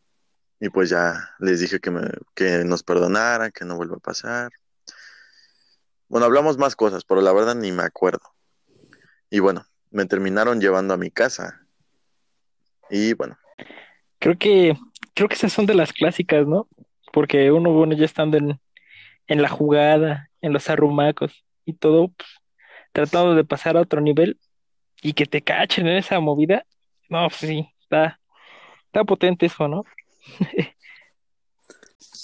y 0.61 0.71
pues 0.71 0.89
ya 0.89 1.29
les 1.41 1.61
dije 1.61 1.79
que, 1.79 1.91
me, 1.91 2.11
que 2.35 2.65
nos 2.65 2.83
perdonaran, 2.83 3.53
que 3.53 3.67
no 3.67 3.77
vuelva 3.77 3.97
a 3.97 4.01
pasar. 4.01 4.51
Bueno, 6.09 6.27
hablamos 6.27 6.59
más 6.59 6.77
cosas, 6.77 7.05
pero 7.05 7.21
la 7.21 7.33
verdad 7.33 7.55
ni 7.55 7.73
me 7.73 7.83
acuerdo. 7.83 8.35
Y 9.31 9.41
bueno, 9.41 9.67
me 9.91 10.07
terminaron 10.07 10.61
llevando 10.61 10.95
a 10.95 10.99
mi 10.99 11.11
casa. 11.11 11.67
Y 12.91 13.13
bueno, 13.15 13.37
Creo 14.19 14.37
que, 14.37 14.77
creo 15.15 15.29
que 15.29 15.35
esas 15.35 15.53
son 15.53 15.67
de 15.67 15.75
las 15.75 15.93
clásicas, 15.93 16.47
¿no? 16.47 16.69
Porque 17.13 17.53
uno, 17.53 17.73
bueno, 17.73 17.95
ya 17.97 18.05
estando 18.05 18.37
en, 18.37 18.61
en 19.27 19.43
la 19.43 19.49
jugada, 19.49 20.29
en 20.41 20.53
los 20.53 20.69
arrumacos 20.69 21.45
y 21.65 21.75
todo, 21.75 22.09
pues, 22.09 22.29
tratando 22.93 23.35
de 23.35 23.45
pasar 23.45 23.77
a 23.77 23.83
otro 23.83 24.01
nivel 24.01 24.39
y 25.03 25.13
que 25.13 25.27
te 25.27 25.43
cachen 25.43 25.87
en 25.87 25.99
esa 25.99 26.19
movida, 26.21 26.65
no, 27.09 27.29
pues 27.29 27.41
sí, 27.41 27.69
está, 27.81 28.21
está 28.87 29.05
potente 29.05 29.47
eso, 29.47 29.69
¿no? 29.69 29.85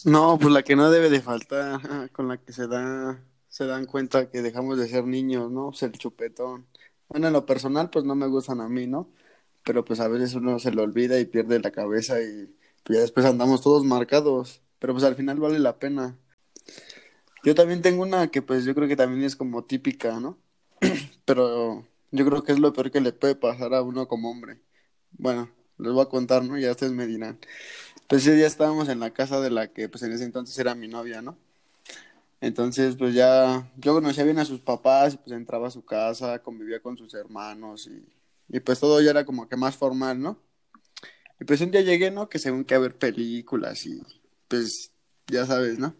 No, 0.04 0.38
pues 0.38 0.52
la 0.52 0.62
que 0.62 0.76
no 0.76 0.90
debe 0.90 1.08
de 1.08 1.22
faltar, 1.22 1.80
con 2.12 2.28
la 2.28 2.36
que 2.36 2.52
se 2.52 2.66
da, 2.66 3.18
se 3.54 3.66
dan 3.66 3.86
cuenta 3.86 4.28
que 4.30 4.42
dejamos 4.42 4.78
de 4.78 4.88
ser 4.88 5.06
niños, 5.06 5.48
¿no? 5.48 5.70
Pues 5.70 5.84
el 5.84 5.92
chupetón. 5.92 6.66
Bueno, 7.08 7.28
en 7.28 7.32
lo 7.32 7.46
personal, 7.46 7.88
pues 7.88 8.04
no 8.04 8.16
me 8.16 8.26
gustan 8.26 8.60
a 8.60 8.68
mí, 8.68 8.88
¿no? 8.88 9.12
Pero 9.64 9.84
pues 9.84 10.00
a 10.00 10.08
veces 10.08 10.34
uno 10.34 10.58
se 10.58 10.72
lo 10.72 10.82
olvida 10.82 11.20
y 11.20 11.24
pierde 11.26 11.60
la 11.60 11.70
cabeza 11.70 12.20
y 12.20 12.52
pues 12.82 12.96
ya 12.98 13.02
después 13.02 13.24
andamos 13.26 13.62
todos 13.62 13.84
marcados. 13.84 14.60
Pero 14.80 14.92
pues 14.94 15.04
al 15.04 15.14
final 15.14 15.38
vale 15.38 15.60
la 15.60 15.78
pena. 15.78 16.18
Yo 17.44 17.54
también 17.54 17.80
tengo 17.80 18.02
una 18.02 18.26
que 18.28 18.42
pues 18.42 18.64
yo 18.64 18.74
creo 18.74 18.88
que 18.88 18.96
también 18.96 19.22
es 19.22 19.36
como 19.36 19.62
típica, 19.64 20.18
¿no? 20.18 20.36
Pero 21.24 21.86
yo 22.10 22.26
creo 22.26 22.42
que 22.42 22.52
es 22.52 22.58
lo 22.58 22.72
peor 22.72 22.90
que 22.90 23.00
le 23.00 23.12
puede 23.12 23.36
pasar 23.36 23.72
a 23.74 23.82
uno 23.82 24.08
como 24.08 24.32
hombre. 24.32 24.58
Bueno, 25.12 25.48
les 25.78 25.92
voy 25.92 26.02
a 26.02 26.08
contar, 26.08 26.42
¿no? 26.44 26.58
Ya 26.58 26.72
ustedes 26.72 26.92
me 26.92 27.06
dirán. 27.06 27.38
Pues 28.08 28.22
ese 28.22 28.34
día 28.34 28.48
estábamos 28.48 28.88
en 28.88 28.98
la 28.98 29.12
casa 29.12 29.40
de 29.40 29.50
la 29.50 29.68
que 29.72 29.88
pues 29.88 30.02
en 30.02 30.12
ese 30.12 30.24
entonces 30.24 30.58
era 30.58 30.74
mi 30.74 30.88
novia, 30.88 31.22
¿no? 31.22 31.38
Entonces 32.44 32.96
pues 32.96 33.14
ya 33.14 33.70
yo 33.76 33.94
conocía 33.94 34.24
bien 34.24 34.38
a 34.38 34.44
sus 34.44 34.60
papás 34.60 35.16
pues 35.16 35.32
entraba 35.32 35.68
a 35.68 35.70
su 35.70 35.84
casa, 35.84 36.40
convivía 36.40 36.80
con 36.80 36.96
sus 36.98 37.14
hermanos 37.14 37.86
y, 37.86 38.04
y 38.54 38.60
pues 38.60 38.80
todo 38.80 39.00
ya 39.00 39.10
era 39.10 39.24
como 39.24 39.48
que 39.48 39.56
más 39.56 39.76
formal, 39.76 40.20
¿no? 40.20 40.38
Y 41.40 41.44
pues 41.44 41.60
un 41.62 41.70
día 41.70 41.80
llegué, 41.80 42.10
¿no? 42.10 42.28
Que 42.28 42.38
según 42.38 42.64
que 42.64 42.74
a 42.74 42.78
ver 42.78 42.96
películas 42.96 43.86
y 43.86 44.02
pues 44.48 44.92
ya 45.26 45.46
sabes, 45.46 45.78
¿no? 45.78 45.94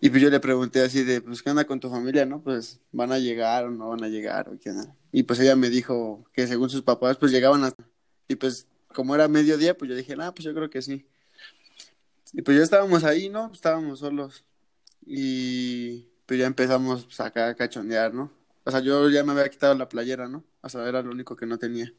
Y 0.00 0.10
pues 0.10 0.22
yo 0.22 0.30
le 0.30 0.38
pregunté 0.38 0.80
así 0.80 1.02
de, 1.02 1.20
pues, 1.20 1.42
¿qué 1.42 1.50
onda 1.50 1.66
con 1.66 1.80
tu 1.80 1.90
familia, 1.90 2.24
no? 2.24 2.40
Pues, 2.40 2.80
¿van 2.92 3.10
a 3.10 3.18
llegar 3.18 3.64
o 3.64 3.70
no 3.70 3.88
van 3.88 4.04
a 4.04 4.08
llegar 4.08 4.48
o 4.48 4.56
qué 4.58 4.70
onda? 4.70 4.94
Y 5.10 5.24
pues 5.24 5.40
ella 5.40 5.56
me 5.56 5.70
dijo 5.70 6.24
que 6.32 6.46
según 6.46 6.70
sus 6.70 6.82
papás, 6.82 7.16
pues 7.16 7.32
llegaban 7.32 7.64
hasta... 7.64 7.82
Y 8.28 8.36
pues, 8.36 8.68
como 8.94 9.14
era 9.16 9.26
mediodía, 9.26 9.76
pues 9.76 9.90
yo 9.90 9.96
dije, 9.96 10.14
ah, 10.20 10.32
pues 10.32 10.44
yo 10.44 10.54
creo 10.54 10.70
que 10.70 10.82
sí. 10.82 11.04
Y 12.32 12.42
pues 12.42 12.56
ya 12.56 12.62
estábamos 12.62 13.02
ahí, 13.02 13.28
¿no? 13.28 13.50
Estábamos 13.52 13.98
solos. 13.98 14.44
Y 15.08 16.06
pues 16.26 16.38
ya 16.38 16.46
empezamos 16.46 17.06
pues, 17.06 17.20
acá 17.20 17.48
a 17.48 17.54
cachondear, 17.54 18.12
¿no? 18.12 18.30
O 18.64 18.70
sea, 18.70 18.80
yo 18.80 19.08
ya 19.08 19.24
me 19.24 19.32
había 19.32 19.48
quitado 19.48 19.74
la 19.74 19.88
playera, 19.88 20.28
¿no? 20.28 20.44
O 20.60 20.68
sea, 20.68 20.86
era 20.86 21.00
lo 21.02 21.10
único 21.10 21.34
que 21.34 21.46
no 21.46 21.58
tenía. 21.58 21.92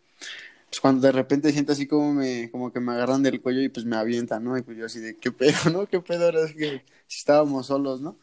Pues 0.70 0.80
cuando 0.80 1.08
de 1.08 1.12
repente 1.12 1.52
siento 1.52 1.72
así 1.72 1.88
como 1.88 2.14
me, 2.14 2.52
como 2.52 2.72
que 2.72 2.80
me 2.80 2.92
agarran 2.92 3.24
del 3.24 3.42
cuello 3.42 3.62
y 3.62 3.70
pues 3.70 3.86
me 3.86 3.96
avientan, 3.98 4.44
¿no? 4.44 4.56
Y 4.58 4.62
pues 4.62 4.78
yo 4.78 4.86
así 4.86 5.00
de, 5.00 5.18
¿qué 5.18 5.32
pedo, 5.32 5.72
no? 5.74 5.88
¿Qué 5.88 6.00
pedo? 6.02 6.26
Ahora 6.26 6.46
es 6.46 6.54
que 6.54 6.84
si 7.08 7.20
estábamos 7.20 7.68
solos, 7.68 8.02
¿no? 8.02 8.20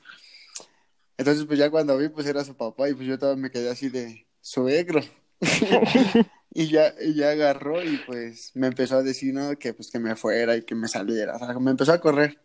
Entonces 1.18 1.44
pues 1.46 1.58
ya 1.58 1.70
cuando 1.70 1.98
vi 1.98 2.08
pues 2.08 2.26
era 2.26 2.44
su 2.44 2.54
papá 2.56 2.88
y 2.88 2.94
pues 2.94 3.08
yo 3.08 3.18
todavía 3.18 3.42
me 3.42 3.50
quedé 3.50 3.70
así 3.70 3.88
de, 3.88 4.26
suegro. 4.40 5.00
Y 6.58 6.68
ya, 6.68 6.94
y 6.98 7.12
ya 7.12 7.32
agarró 7.32 7.84
y 7.84 7.98
pues 8.06 8.52
me 8.54 8.68
empezó 8.68 8.96
a 8.96 9.02
decir, 9.02 9.34
¿no? 9.34 9.58
Que 9.58 9.74
pues 9.74 9.90
que 9.90 9.98
me 9.98 10.16
fuera 10.16 10.56
y 10.56 10.62
que 10.62 10.74
me 10.74 10.88
saliera. 10.88 11.36
O 11.36 11.38
sea, 11.38 11.52
me 11.58 11.70
empezó 11.70 11.92
a 11.92 12.00
correr. 12.00 12.38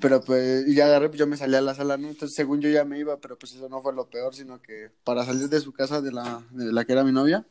Pero 0.00 0.20
pues, 0.20 0.66
ya 0.74 0.86
agarré, 0.86 1.08
pues 1.08 1.18
yo 1.18 1.26
me 1.26 1.36
salí 1.36 1.54
a 1.54 1.60
la 1.60 1.74
sala, 1.74 1.96
¿no? 1.96 2.08
Entonces, 2.08 2.34
según 2.34 2.60
yo 2.60 2.68
ya 2.68 2.84
me 2.84 2.98
iba, 2.98 3.16
pero 3.18 3.38
pues 3.38 3.54
eso 3.54 3.68
no 3.68 3.80
fue 3.80 3.92
lo 3.94 4.06
peor, 4.10 4.34
sino 4.34 4.60
que 4.60 4.90
para 5.04 5.24
salir 5.24 5.48
de 5.48 5.60
su 5.60 5.72
casa, 5.72 6.00
de 6.00 6.12
la, 6.12 6.42
de 6.50 6.72
la 6.72 6.84
que 6.84 6.92
era 6.92 7.04
mi 7.04 7.12
novia, 7.12 7.44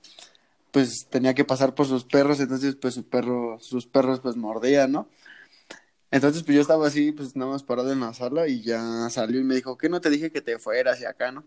pues 0.74 1.08
tenía 1.10 1.36
que 1.36 1.46
pasar 1.46 1.76
por 1.76 1.86
sus 1.86 2.04
perros, 2.04 2.40
entonces 2.40 2.76
pues 2.76 2.96
su 2.96 3.04
perro, 3.04 3.60
sus 3.60 3.86
perros 3.86 4.20
pues 4.20 4.36
mordían, 4.36 4.92
¿no? 4.92 5.08
Entonces 6.10 6.44
pues 6.44 6.56
yo 6.56 6.62
estaba 6.62 6.88
así, 6.88 7.12
pues 7.12 7.36
nada 7.36 7.52
más 7.52 7.64
parado 7.64 7.92
en 7.92 8.00
la 8.00 8.14
sala 8.14 8.48
y 8.48 8.62
ya 8.64 9.08
salió 9.12 9.40
y 9.40 9.44
me 9.44 9.56
dijo, 9.56 9.78
¿qué 9.78 9.88
no 9.88 10.02
te 10.02 10.10
dije 10.10 10.32
que 10.32 10.42
te 10.42 10.58
fueras 10.58 11.00
y 11.00 11.06
acá, 11.06 11.32
no? 11.32 11.44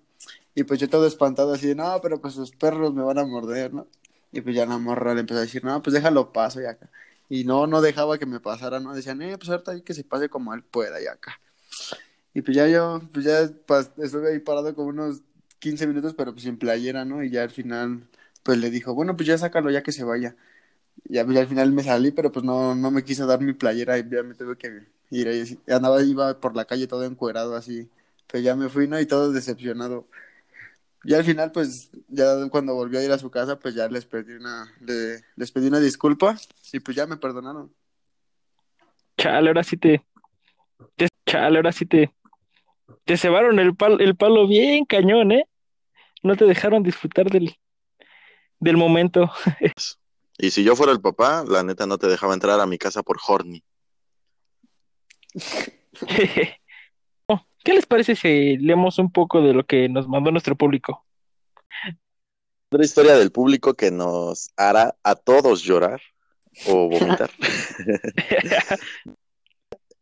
Y 0.54 0.64
pues 0.64 0.78
yo 0.80 0.88
todo 0.88 1.06
espantado 1.06 1.52
así, 1.52 1.74
no, 1.74 2.00
pero 2.02 2.20
pues 2.20 2.34
sus 2.34 2.52
perros 2.52 2.94
me 2.94 3.02
van 3.02 3.18
a 3.18 3.24
morder, 3.24 3.74
¿no? 3.74 3.88
Y 4.30 4.40
pues 4.42 4.54
ya 4.54 4.64
la 4.64 4.78
morra 4.78 5.12
le 5.14 5.20
empezó 5.20 5.38
a 5.38 5.42
decir, 5.42 5.64
no, 5.64 5.82
pues 5.82 5.94
déjalo 5.94 6.32
paso 6.32 6.60
y 6.60 6.66
acá. 6.66 6.88
Y 7.28 7.44
no, 7.44 7.66
no 7.66 7.80
dejaba 7.80 8.18
que 8.18 8.26
me 8.26 8.40
pasara, 8.40 8.80
¿no? 8.80 8.94
Decían, 8.94 9.20
eh, 9.22 9.36
pues 9.38 9.50
ahorita 9.50 9.80
que 9.82 9.94
se 9.94 10.04
pase 10.04 10.28
como 10.28 10.54
él 10.54 10.62
pueda 10.62 11.00
y 11.02 11.06
acá. 11.06 11.40
Y 12.34 12.42
pues 12.42 12.56
ya 12.56 12.68
yo, 12.68 13.00
pues 13.12 13.24
ya 13.24 13.40
estuve 13.42 14.32
ahí 14.32 14.38
parado 14.40 14.74
como 14.74 14.88
unos 14.88 15.22
15 15.58 15.86
minutos, 15.86 16.14
pero 16.14 16.32
pues 16.32 16.44
sin 16.44 16.58
playera, 16.58 17.04
¿no? 17.04 17.22
Y 17.24 17.30
ya 17.30 17.42
al 17.42 17.50
final, 17.50 18.08
pues 18.42 18.58
le 18.58 18.70
dijo, 18.70 18.94
bueno, 18.94 19.16
pues 19.16 19.26
ya 19.26 19.38
sácalo 19.38 19.70
ya 19.70 19.82
que 19.82 19.92
se 19.92 20.04
vaya. 20.04 20.36
Pues, 21.08 21.26
ya 21.34 21.40
al 21.40 21.48
final 21.48 21.72
me 21.72 21.82
salí, 21.84 22.10
pero 22.12 22.32
pues 22.32 22.44
no, 22.44 22.74
no 22.74 22.90
me 22.90 23.04
quiso 23.04 23.26
dar 23.26 23.40
mi 23.40 23.52
playera 23.54 23.98
y 23.98 24.08
ya 24.10 24.22
me 24.22 24.34
tuve 24.34 24.56
que 24.56 24.86
ir 25.10 25.28
ahí. 25.28 25.58
Andaba, 25.68 26.02
iba 26.02 26.40
por 26.40 26.56
la 26.56 26.64
calle 26.66 26.86
todo 26.86 27.04
encuerado 27.04 27.56
así. 27.56 27.90
Pues 28.26 28.42
ya 28.44 28.56
me 28.56 28.68
fui, 28.68 28.88
¿no? 28.88 29.00
Y 29.00 29.06
todo 29.06 29.32
decepcionado. 29.32 30.08
Y 31.06 31.14
al 31.14 31.22
final, 31.24 31.52
pues, 31.52 31.90
ya 32.08 32.48
cuando 32.50 32.74
volvió 32.74 32.98
a 32.98 33.02
ir 33.04 33.12
a 33.12 33.18
su 33.18 33.30
casa, 33.30 33.56
pues 33.58 33.76
ya 33.76 33.86
les 33.88 34.04
pedí 34.04 34.32
una, 34.32 34.74
le- 34.80 35.22
les 35.36 35.52
pedí 35.52 35.68
una 35.68 35.78
disculpa 35.78 36.36
y 36.72 36.80
pues 36.80 36.96
ya 36.96 37.06
me 37.06 37.16
perdonaron. 37.16 37.72
Chale, 39.16 39.48
ahora 39.48 39.62
sí 39.62 39.76
te, 39.76 40.04
te- 40.96 41.06
chale, 41.24 41.58
ahora 41.58 41.70
sí 41.70 41.86
te, 41.86 42.12
te 43.04 43.16
cebaron 43.16 43.60
el 43.60 43.76
palo, 43.76 44.00
el 44.00 44.16
palo 44.16 44.48
bien 44.48 44.84
cañón, 44.84 45.30
¿eh? 45.30 45.46
No 46.24 46.34
te 46.34 46.44
dejaron 46.44 46.82
disfrutar 46.82 47.30
del, 47.30 47.56
del 48.58 48.76
momento. 48.76 49.30
y 50.38 50.50
si 50.50 50.64
yo 50.64 50.74
fuera 50.74 50.90
el 50.92 51.00
papá, 51.00 51.44
la 51.46 51.62
neta 51.62 51.86
no 51.86 51.98
te 51.98 52.08
dejaba 52.08 52.34
entrar 52.34 52.58
a 52.58 52.66
mi 52.66 52.78
casa 52.78 53.04
por 53.04 53.18
horny. 53.26 53.62
¿Qué 57.66 57.74
les 57.74 57.84
parece 57.84 58.14
si 58.14 58.58
leemos 58.58 59.00
un 59.00 59.10
poco 59.10 59.42
de 59.42 59.52
lo 59.52 59.66
que 59.66 59.88
nos 59.88 60.06
mandó 60.06 60.30
nuestro 60.30 60.54
público? 60.54 61.04
Otra 62.70 62.84
historia 62.84 63.16
del 63.16 63.32
público 63.32 63.74
que 63.74 63.90
nos 63.90 64.50
hará 64.56 64.96
a 65.02 65.16
todos 65.16 65.64
llorar 65.64 66.00
o 66.68 66.88
vomitar. 66.88 67.28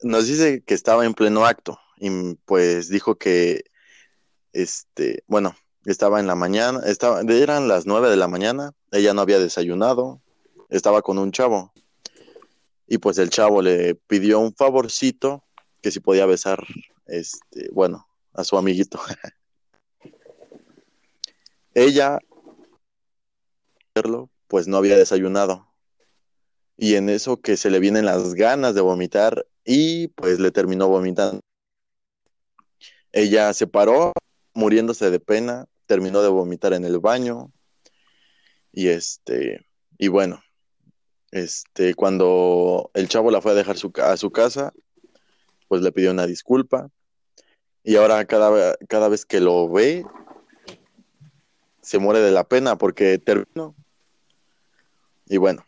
Nos 0.02 0.26
dice 0.26 0.62
que 0.62 0.74
estaba 0.74 1.06
en 1.06 1.14
pleno 1.14 1.46
acto 1.46 1.80
y 1.96 2.34
pues 2.44 2.90
dijo 2.90 3.16
que, 3.16 3.64
este, 4.52 5.24
bueno, 5.26 5.56
estaba 5.86 6.20
en 6.20 6.26
la 6.26 6.34
mañana, 6.34 6.80
estaba, 6.84 7.22
eran 7.22 7.66
las 7.66 7.86
nueve 7.86 8.10
de 8.10 8.18
la 8.18 8.28
mañana, 8.28 8.72
ella 8.92 9.14
no 9.14 9.22
había 9.22 9.38
desayunado, 9.38 10.20
estaba 10.68 11.00
con 11.00 11.16
un 11.16 11.32
chavo 11.32 11.72
y 12.86 12.98
pues 12.98 13.16
el 13.16 13.30
chavo 13.30 13.62
le 13.62 13.94
pidió 13.94 14.38
un 14.38 14.54
favorcito 14.54 15.44
que 15.80 15.90
si 15.90 16.00
podía 16.00 16.26
besar, 16.26 16.62
este, 17.06 17.68
bueno, 17.72 18.06
a 18.32 18.44
su 18.44 18.56
amiguito. 18.56 19.00
Ella, 21.74 22.20
pues 24.48 24.68
no 24.68 24.76
había 24.76 24.96
desayunado 24.96 25.74
y 26.76 26.96
en 26.96 27.08
eso 27.08 27.40
que 27.40 27.56
se 27.56 27.70
le 27.70 27.78
vienen 27.78 28.04
las 28.04 28.34
ganas 28.34 28.74
de 28.74 28.80
vomitar 28.80 29.46
y 29.64 30.08
pues 30.08 30.40
le 30.40 30.50
terminó 30.50 30.88
vomitando. 30.88 31.40
Ella 33.12 33.52
se 33.52 33.66
paró 33.66 34.12
muriéndose 34.54 35.10
de 35.10 35.20
pena, 35.20 35.66
terminó 35.86 36.22
de 36.22 36.28
vomitar 36.28 36.72
en 36.72 36.84
el 36.84 36.98
baño 36.98 37.52
y 38.72 38.88
este 38.88 39.64
y 39.98 40.08
bueno, 40.08 40.42
este 41.30 41.94
cuando 41.94 42.90
el 42.94 43.08
chavo 43.08 43.30
la 43.30 43.40
fue 43.40 43.52
a 43.52 43.54
dejar 43.54 43.78
su, 43.78 43.92
a 44.02 44.16
su 44.16 44.32
casa, 44.32 44.72
pues 45.74 45.82
le 45.82 45.90
pidió 45.90 46.12
una 46.12 46.28
disculpa 46.28 46.88
y 47.82 47.96
ahora 47.96 48.24
cada, 48.26 48.76
cada 48.88 49.08
vez 49.08 49.26
que 49.26 49.40
lo 49.40 49.68
ve 49.68 50.06
se 51.82 51.98
muere 51.98 52.20
de 52.20 52.30
la 52.30 52.44
pena 52.44 52.78
porque 52.78 53.18
terminó. 53.18 53.74
Y 55.26 55.36
bueno, 55.38 55.66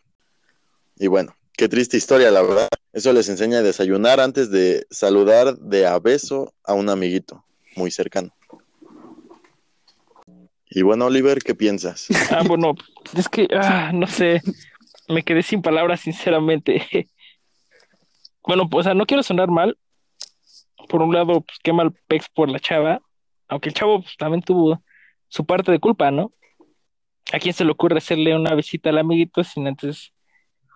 y 0.95 1.07
bueno, 1.07 1.35
qué 1.57 1.67
triste 1.67 1.97
historia, 1.97 2.31
la 2.31 2.41
verdad. 2.41 2.69
Eso 2.93 3.11
les 3.11 3.27
enseña 3.27 3.57
a 3.57 3.63
desayunar 3.63 4.21
antes 4.21 4.49
de 4.49 4.87
saludar 4.89 5.57
de 5.57 5.85
a 5.85 5.99
beso 5.99 6.53
a 6.63 6.73
un 6.73 6.87
amiguito 6.87 7.43
muy 7.75 7.91
cercano. 7.91 8.33
Y 10.69 10.83
bueno, 10.83 11.07
Oliver, 11.07 11.39
¿qué 11.39 11.53
piensas? 11.53 12.07
Ah, 12.31 12.43
bueno, 12.47 12.75
es 13.13 13.27
que, 13.27 13.45
ah, 13.53 13.91
no 13.93 14.07
sé, 14.07 14.41
me 15.09 15.23
quedé 15.23 15.43
sin 15.43 15.61
palabras, 15.61 15.99
sinceramente. 15.99 16.87
Bueno, 18.47 18.69
pues, 18.69 18.85
o 18.85 18.89
sea, 18.89 18.93
no 18.93 19.05
quiero 19.05 19.23
sonar 19.23 19.49
mal. 19.49 19.77
Por 20.87 21.01
un 21.01 21.13
lado, 21.13 21.41
pues 21.41 21.57
qué 21.63 21.73
mal 21.73 21.91
pex 22.07 22.27
por 22.29 22.49
la 22.49 22.59
chava, 22.59 23.01
aunque 23.47 23.69
el 23.69 23.75
chavo 23.75 24.01
pues, 24.01 24.15
también 24.17 24.41
tuvo 24.41 24.81
su 25.27 25.45
parte 25.45 25.71
de 25.71 25.79
culpa, 25.79 26.11
¿no? 26.11 26.31
¿A 27.33 27.39
quién 27.39 27.53
se 27.53 27.65
le 27.65 27.71
ocurre 27.71 27.97
hacerle 27.97 28.35
una 28.35 28.55
visita 28.55 28.89
al 28.89 28.97
amiguito 28.99 29.43
sin 29.43 29.67
antes 29.67 30.13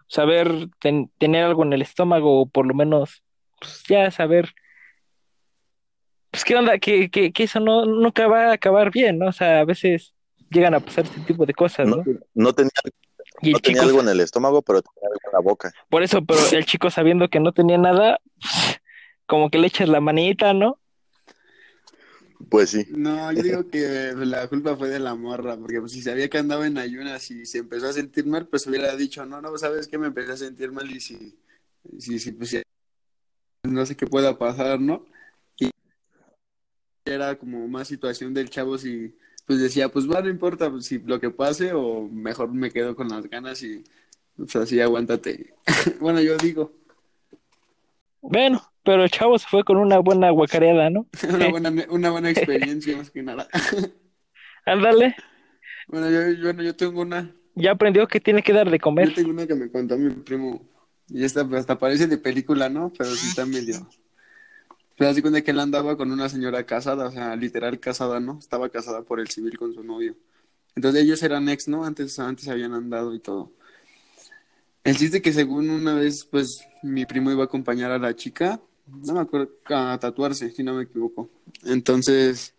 saber 0.08 0.68
ten- 0.80 1.10
tener 1.18 1.46
algo 1.46 1.64
en 1.64 1.72
el 1.74 1.82
estómago 1.82 2.42
o 2.42 2.46
por 2.46 2.66
lo 2.68 2.74
menos, 2.74 3.24
pues 3.60 3.84
ya 3.88 4.12
saber, 4.12 4.54
pues 6.30 6.44
qué 6.44 6.56
onda, 6.56 6.78
que, 6.80 7.10
que, 7.10 7.32
que 7.32 7.44
eso 7.44 7.60
no, 7.60 7.86
nunca 7.86 8.28
va 8.28 8.50
a 8.50 8.54
acabar 8.54 8.92
bien, 8.92 9.20
¿no? 9.20 9.28
O 9.28 9.32
sea, 9.32 9.60
a 9.62 9.66
veces 9.66 10.14
llegan 10.50 10.74
a 10.74 10.80
pasar 10.82 11.06
este 11.06 11.22
tipo 11.22 11.46
de 11.46 11.54
cosas, 11.54 11.88
No, 11.88 11.98
¿no? 11.98 12.04
no 12.34 12.54
tenía, 12.54 12.72
no 13.42 13.60
tenía 13.60 13.60
chico, 13.60 13.82
algo 13.84 14.02
en 14.02 14.10
el 14.10 14.20
estómago, 14.20 14.62
pero 14.62 14.82
tenía 14.82 15.08
algo 15.08 15.20
en 15.28 15.32
la 15.34 15.40
boca. 15.40 15.72
por 15.90 16.04
eso, 16.04 16.22
pero 16.26 16.40
el 16.52 16.66
chico 16.66 16.90
sabiendo 16.90 17.30
que 17.30 17.40
no 17.40 17.54
tenía 17.54 17.78
nada, 17.78 18.20
como 19.32 19.50
que 19.50 19.60
le 19.60 19.68
echas 19.68 19.88
la 19.88 20.02
manita, 20.02 20.54
¿no? 20.54 20.78
Pues 22.50 22.72
sí. 22.72 22.86
No, 22.90 23.32
yo 23.32 23.42
digo 23.44 23.70
que 23.70 24.14
la 24.18 24.46
culpa 24.50 24.76
fue 24.76 24.90
de 24.90 25.00
la 25.00 25.16
morra, 25.16 25.56
porque 25.56 25.80
pues, 25.80 25.94
si 25.94 26.02
sabía 26.02 26.30
que 26.30 26.38
andaba 26.38 26.68
en 26.68 26.78
ayunas 26.78 27.32
y 27.32 27.46
se 27.46 27.60
empezó 27.60 27.88
a 27.88 27.94
sentir 27.94 28.26
mal, 28.26 28.46
pues 28.50 28.68
hubiera 28.68 28.94
dicho, 28.98 29.26
no, 29.26 29.42
no, 29.42 29.58
sabes 29.58 29.88
que 29.88 29.98
me 29.98 30.08
empecé 30.08 30.34
a 30.34 30.38
sentir 30.38 30.74
mal 30.74 30.92
y 30.92 31.00
si, 31.00 31.40
si, 31.98 32.20
si 32.20 32.34
pues 32.34 32.52
ya- 32.52 32.62
no 33.64 33.86
sé 33.86 33.96
qué 33.96 34.06
pueda 34.06 34.38
pasar, 34.38 34.82
¿no? 34.82 35.06
Y 35.58 35.70
era 37.06 37.38
como 37.38 37.70
más 37.70 37.88
situación 37.88 38.34
del 38.34 38.50
chavo 38.50 38.78
si 38.78 39.16
pues 39.46 39.62
decía, 39.62 39.88
pues 39.88 40.10
va, 40.12 40.22
no 40.22 40.28
importa 40.28 40.70
pues, 40.70 40.88
si 40.88 41.00
lo 41.00 41.22
que 41.22 41.30
pase 41.32 41.72
o 41.72 42.02
mejor 42.10 42.52
me 42.54 42.70
quedo 42.70 42.98
con 42.98 43.08
las 43.08 43.30
ganas 43.30 43.64
y 43.64 43.82
pues 44.36 44.54
así 44.58 44.82
aguántate. 44.82 45.54
Bueno, 46.02 46.20
yo 46.20 46.36
digo, 46.36 46.74
Bueno, 48.22 48.71
pero 48.84 49.04
el 49.04 49.12
chavo 49.12 49.38
se 49.40 49.48
fue 49.48 49.64
con 49.64 49.78
una 49.78 50.00
buena 50.00 50.30
guacareada, 50.32 50.90
¿no? 50.90 51.08
una 51.30 51.50
buena, 51.50 51.74
una 51.90 52.10
buena 52.12 52.30
experiencia 52.30 52.98
más 52.98 53.12
que 53.12 53.24
nada. 53.24 53.48
Ándale, 54.66 55.16
Bueno, 55.88 56.10
yo, 56.10 56.30
yo, 56.32 56.44
bueno, 56.44 56.64
yo 56.64 56.76
tengo 56.76 57.02
una. 57.02 57.34
ya 57.56 57.72
aprendió 57.72 58.08
que 58.08 58.20
tiene 58.20 58.44
que 58.44 58.54
dar 58.54 58.70
de 58.70 58.80
Yo 58.80 58.82
comer. 58.82 59.14
tengo 59.14 59.32
una 59.32 59.48
que 59.48 59.56
me 59.56 59.72
contó 59.72 59.98
mi 59.98 60.10
primo. 60.12 60.68
Y 61.10 61.24
esta 61.26 61.46
pues, 61.48 61.62
hasta 61.62 61.78
parece 61.78 62.08
de 62.08 62.18
película, 62.18 62.70
¿no? 62.70 62.92
Pero 62.98 63.12
sí 63.12 63.28
está 63.28 63.46
medio. 63.46 63.88
Pero 64.98 65.10
así 65.10 65.22
cuenta 65.22 65.42
que 65.42 65.52
él 65.52 65.60
andaba 65.60 65.98
con 65.98 66.12
una 66.12 66.30
señora 66.30 66.66
casada, 66.66 67.08
o 67.08 67.12
sea, 67.12 67.36
literal 67.36 67.80
casada, 67.80 68.20
¿no? 68.20 68.38
Estaba 68.40 68.70
casada 68.70 69.02
por 69.04 69.20
el 69.20 69.30
civil 69.30 69.58
con 69.58 69.74
su 69.74 69.84
novio. 69.84 70.16
Entonces 70.76 71.04
ellos 71.04 71.22
eran 71.24 71.50
ex, 71.50 71.68
¿no? 71.68 71.84
Antes, 71.86 72.18
antes 72.20 72.48
habían 72.48 72.74
andado 72.74 73.14
y 73.16 73.20
todo. 73.20 73.52
El 74.84 74.98
chiste 74.98 75.22
que 75.22 75.34
según 75.34 75.70
una 75.70 75.96
vez, 75.96 76.26
pues, 76.26 76.66
mi 76.84 77.06
primo 77.06 77.32
iba 77.32 77.44
a 77.44 77.46
acompañar 77.46 77.92
a 77.92 78.00
la 78.00 78.16
chica, 78.16 78.62
no 78.92 79.14
me 79.14 79.20
acuerdo, 79.22 79.52
a 79.70 79.98
tatuarse, 80.00 80.52
si 80.52 80.64
no 80.64 80.74
me 80.74 80.84
equivoco. 80.84 81.30
Entonces, 81.66 82.54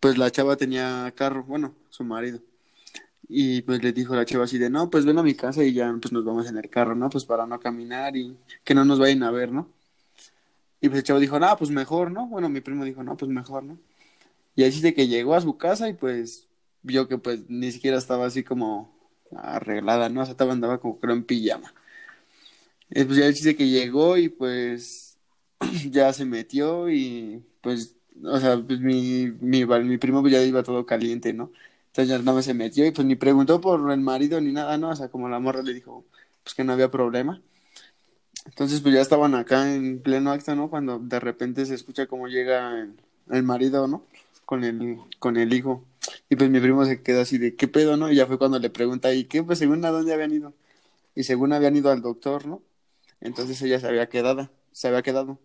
pues 0.00 0.18
la 0.18 0.30
chava 0.30 0.56
tenía 0.56 1.12
carro, 1.16 1.44
bueno, 1.44 1.74
su 1.90 2.04
marido. 2.04 2.40
Y 3.28 3.62
pues 3.62 3.82
le 3.82 3.92
dijo 3.92 4.14
la 4.14 4.24
chava 4.24 4.44
así 4.44 4.58
de, 4.58 4.70
no, 4.70 4.90
pues 4.90 5.04
ven 5.06 5.18
a 5.18 5.22
mi 5.22 5.34
casa 5.34 5.64
y 5.64 5.72
ya 5.72 5.94
pues 6.00 6.12
nos 6.12 6.24
vamos 6.24 6.48
en 6.48 6.58
el 6.58 6.70
carro, 6.70 6.94
¿no? 6.94 7.10
Pues 7.10 7.24
para 7.24 7.46
no 7.46 7.58
caminar 7.60 8.16
y 8.16 8.36
que 8.64 8.74
no 8.74 8.84
nos 8.84 8.98
vayan 8.98 9.22
a 9.22 9.30
ver, 9.30 9.52
¿no? 9.52 9.68
Y 10.80 10.88
pues 10.88 10.98
el 10.98 11.04
chavo 11.04 11.20
dijo, 11.20 11.38
no, 11.40 11.56
pues 11.56 11.70
mejor, 11.70 12.10
¿no? 12.10 12.26
Bueno, 12.26 12.48
mi 12.48 12.60
primo 12.60 12.84
dijo, 12.84 13.02
no, 13.02 13.16
pues 13.16 13.30
mejor, 13.30 13.64
¿no? 13.64 13.78
Y 14.56 14.64
así 14.64 14.80
de 14.80 14.94
que 14.94 15.08
llegó 15.08 15.34
a 15.34 15.40
su 15.40 15.56
casa 15.56 15.88
y 15.88 15.94
pues 15.94 16.48
vio 16.82 17.08
que 17.08 17.18
pues 17.18 17.48
ni 17.48 17.72
siquiera 17.72 17.96
estaba 17.98 18.26
así 18.26 18.44
como 18.44 18.94
arreglada, 19.36 20.08
¿no? 20.08 20.22
O 20.22 20.24
sea, 20.24 20.32
estaba, 20.32 20.52
andaba 20.52 20.78
como 20.78 21.00
creo 21.00 21.14
en 21.14 21.24
pijama. 21.24 21.72
Y 22.90 23.04
pues 23.04 23.18
ya 23.18 23.26
dice 23.26 23.56
que 23.56 23.68
llegó 23.68 24.16
y 24.16 24.28
pues 24.28 25.03
ya 25.90 26.12
se 26.12 26.24
metió 26.24 26.90
y 26.90 27.44
pues, 27.60 27.96
o 28.24 28.38
sea, 28.40 28.58
pues 28.58 28.80
mi, 28.80 29.32
mi, 29.40 29.64
mi 29.66 29.98
primo 29.98 30.20
pues 30.22 30.32
ya 30.32 30.42
iba 30.42 30.62
todo 30.62 30.86
caliente, 30.86 31.32
¿no? 31.32 31.52
Entonces 31.88 32.08
ya 32.08 32.18
nada 32.18 32.34
más 32.34 32.44
se 32.44 32.54
metió 32.54 32.86
y 32.86 32.90
pues 32.90 33.06
ni 33.06 33.16
preguntó 33.16 33.60
por 33.60 33.90
el 33.90 34.00
marido 34.00 34.40
ni 34.40 34.52
nada, 34.52 34.78
¿no? 34.78 34.90
O 34.90 34.96
sea, 34.96 35.08
como 35.08 35.28
la 35.28 35.38
morra 35.40 35.62
le 35.62 35.74
dijo, 35.74 36.04
pues 36.42 36.54
que 36.54 36.64
no 36.64 36.72
había 36.72 36.90
problema. 36.90 37.42
Entonces 38.46 38.80
pues 38.80 38.94
ya 38.94 39.00
estaban 39.00 39.34
acá 39.34 39.74
en 39.74 40.00
pleno 40.02 40.30
acto, 40.30 40.54
¿no? 40.54 40.68
Cuando 40.70 40.98
de 40.98 41.20
repente 41.20 41.64
se 41.66 41.74
escucha 41.74 42.06
cómo 42.06 42.28
llega 42.28 42.80
el, 42.80 42.94
el 43.30 43.42
marido, 43.42 43.88
¿no? 43.88 44.04
Con 44.44 44.64
el, 44.64 44.98
con 45.18 45.36
el 45.36 45.52
hijo. 45.54 45.84
Y 46.28 46.36
pues 46.36 46.50
mi 46.50 46.60
primo 46.60 46.84
se 46.84 47.02
queda 47.02 47.22
así 47.22 47.38
de, 47.38 47.56
¿qué 47.56 47.68
pedo, 47.68 47.96
no? 47.96 48.10
Y 48.10 48.16
ya 48.16 48.26
fue 48.26 48.38
cuando 48.38 48.58
le 48.58 48.70
pregunta, 48.70 49.12
¿y 49.14 49.24
qué? 49.24 49.42
Pues 49.42 49.58
según 49.58 49.84
a 49.84 49.90
dónde 49.90 50.12
habían 50.12 50.32
ido. 50.32 50.54
Y 51.14 51.24
según 51.24 51.52
habían 51.52 51.76
ido 51.76 51.90
al 51.90 52.02
doctor, 52.02 52.46
¿no? 52.46 52.62
Entonces 53.20 53.60
ella 53.62 53.80
se 53.80 53.88
había 53.88 54.08
quedado, 54.08 54.50
se 54.72 54.88
había 54.88 55.02
quedado. 55.02 55.38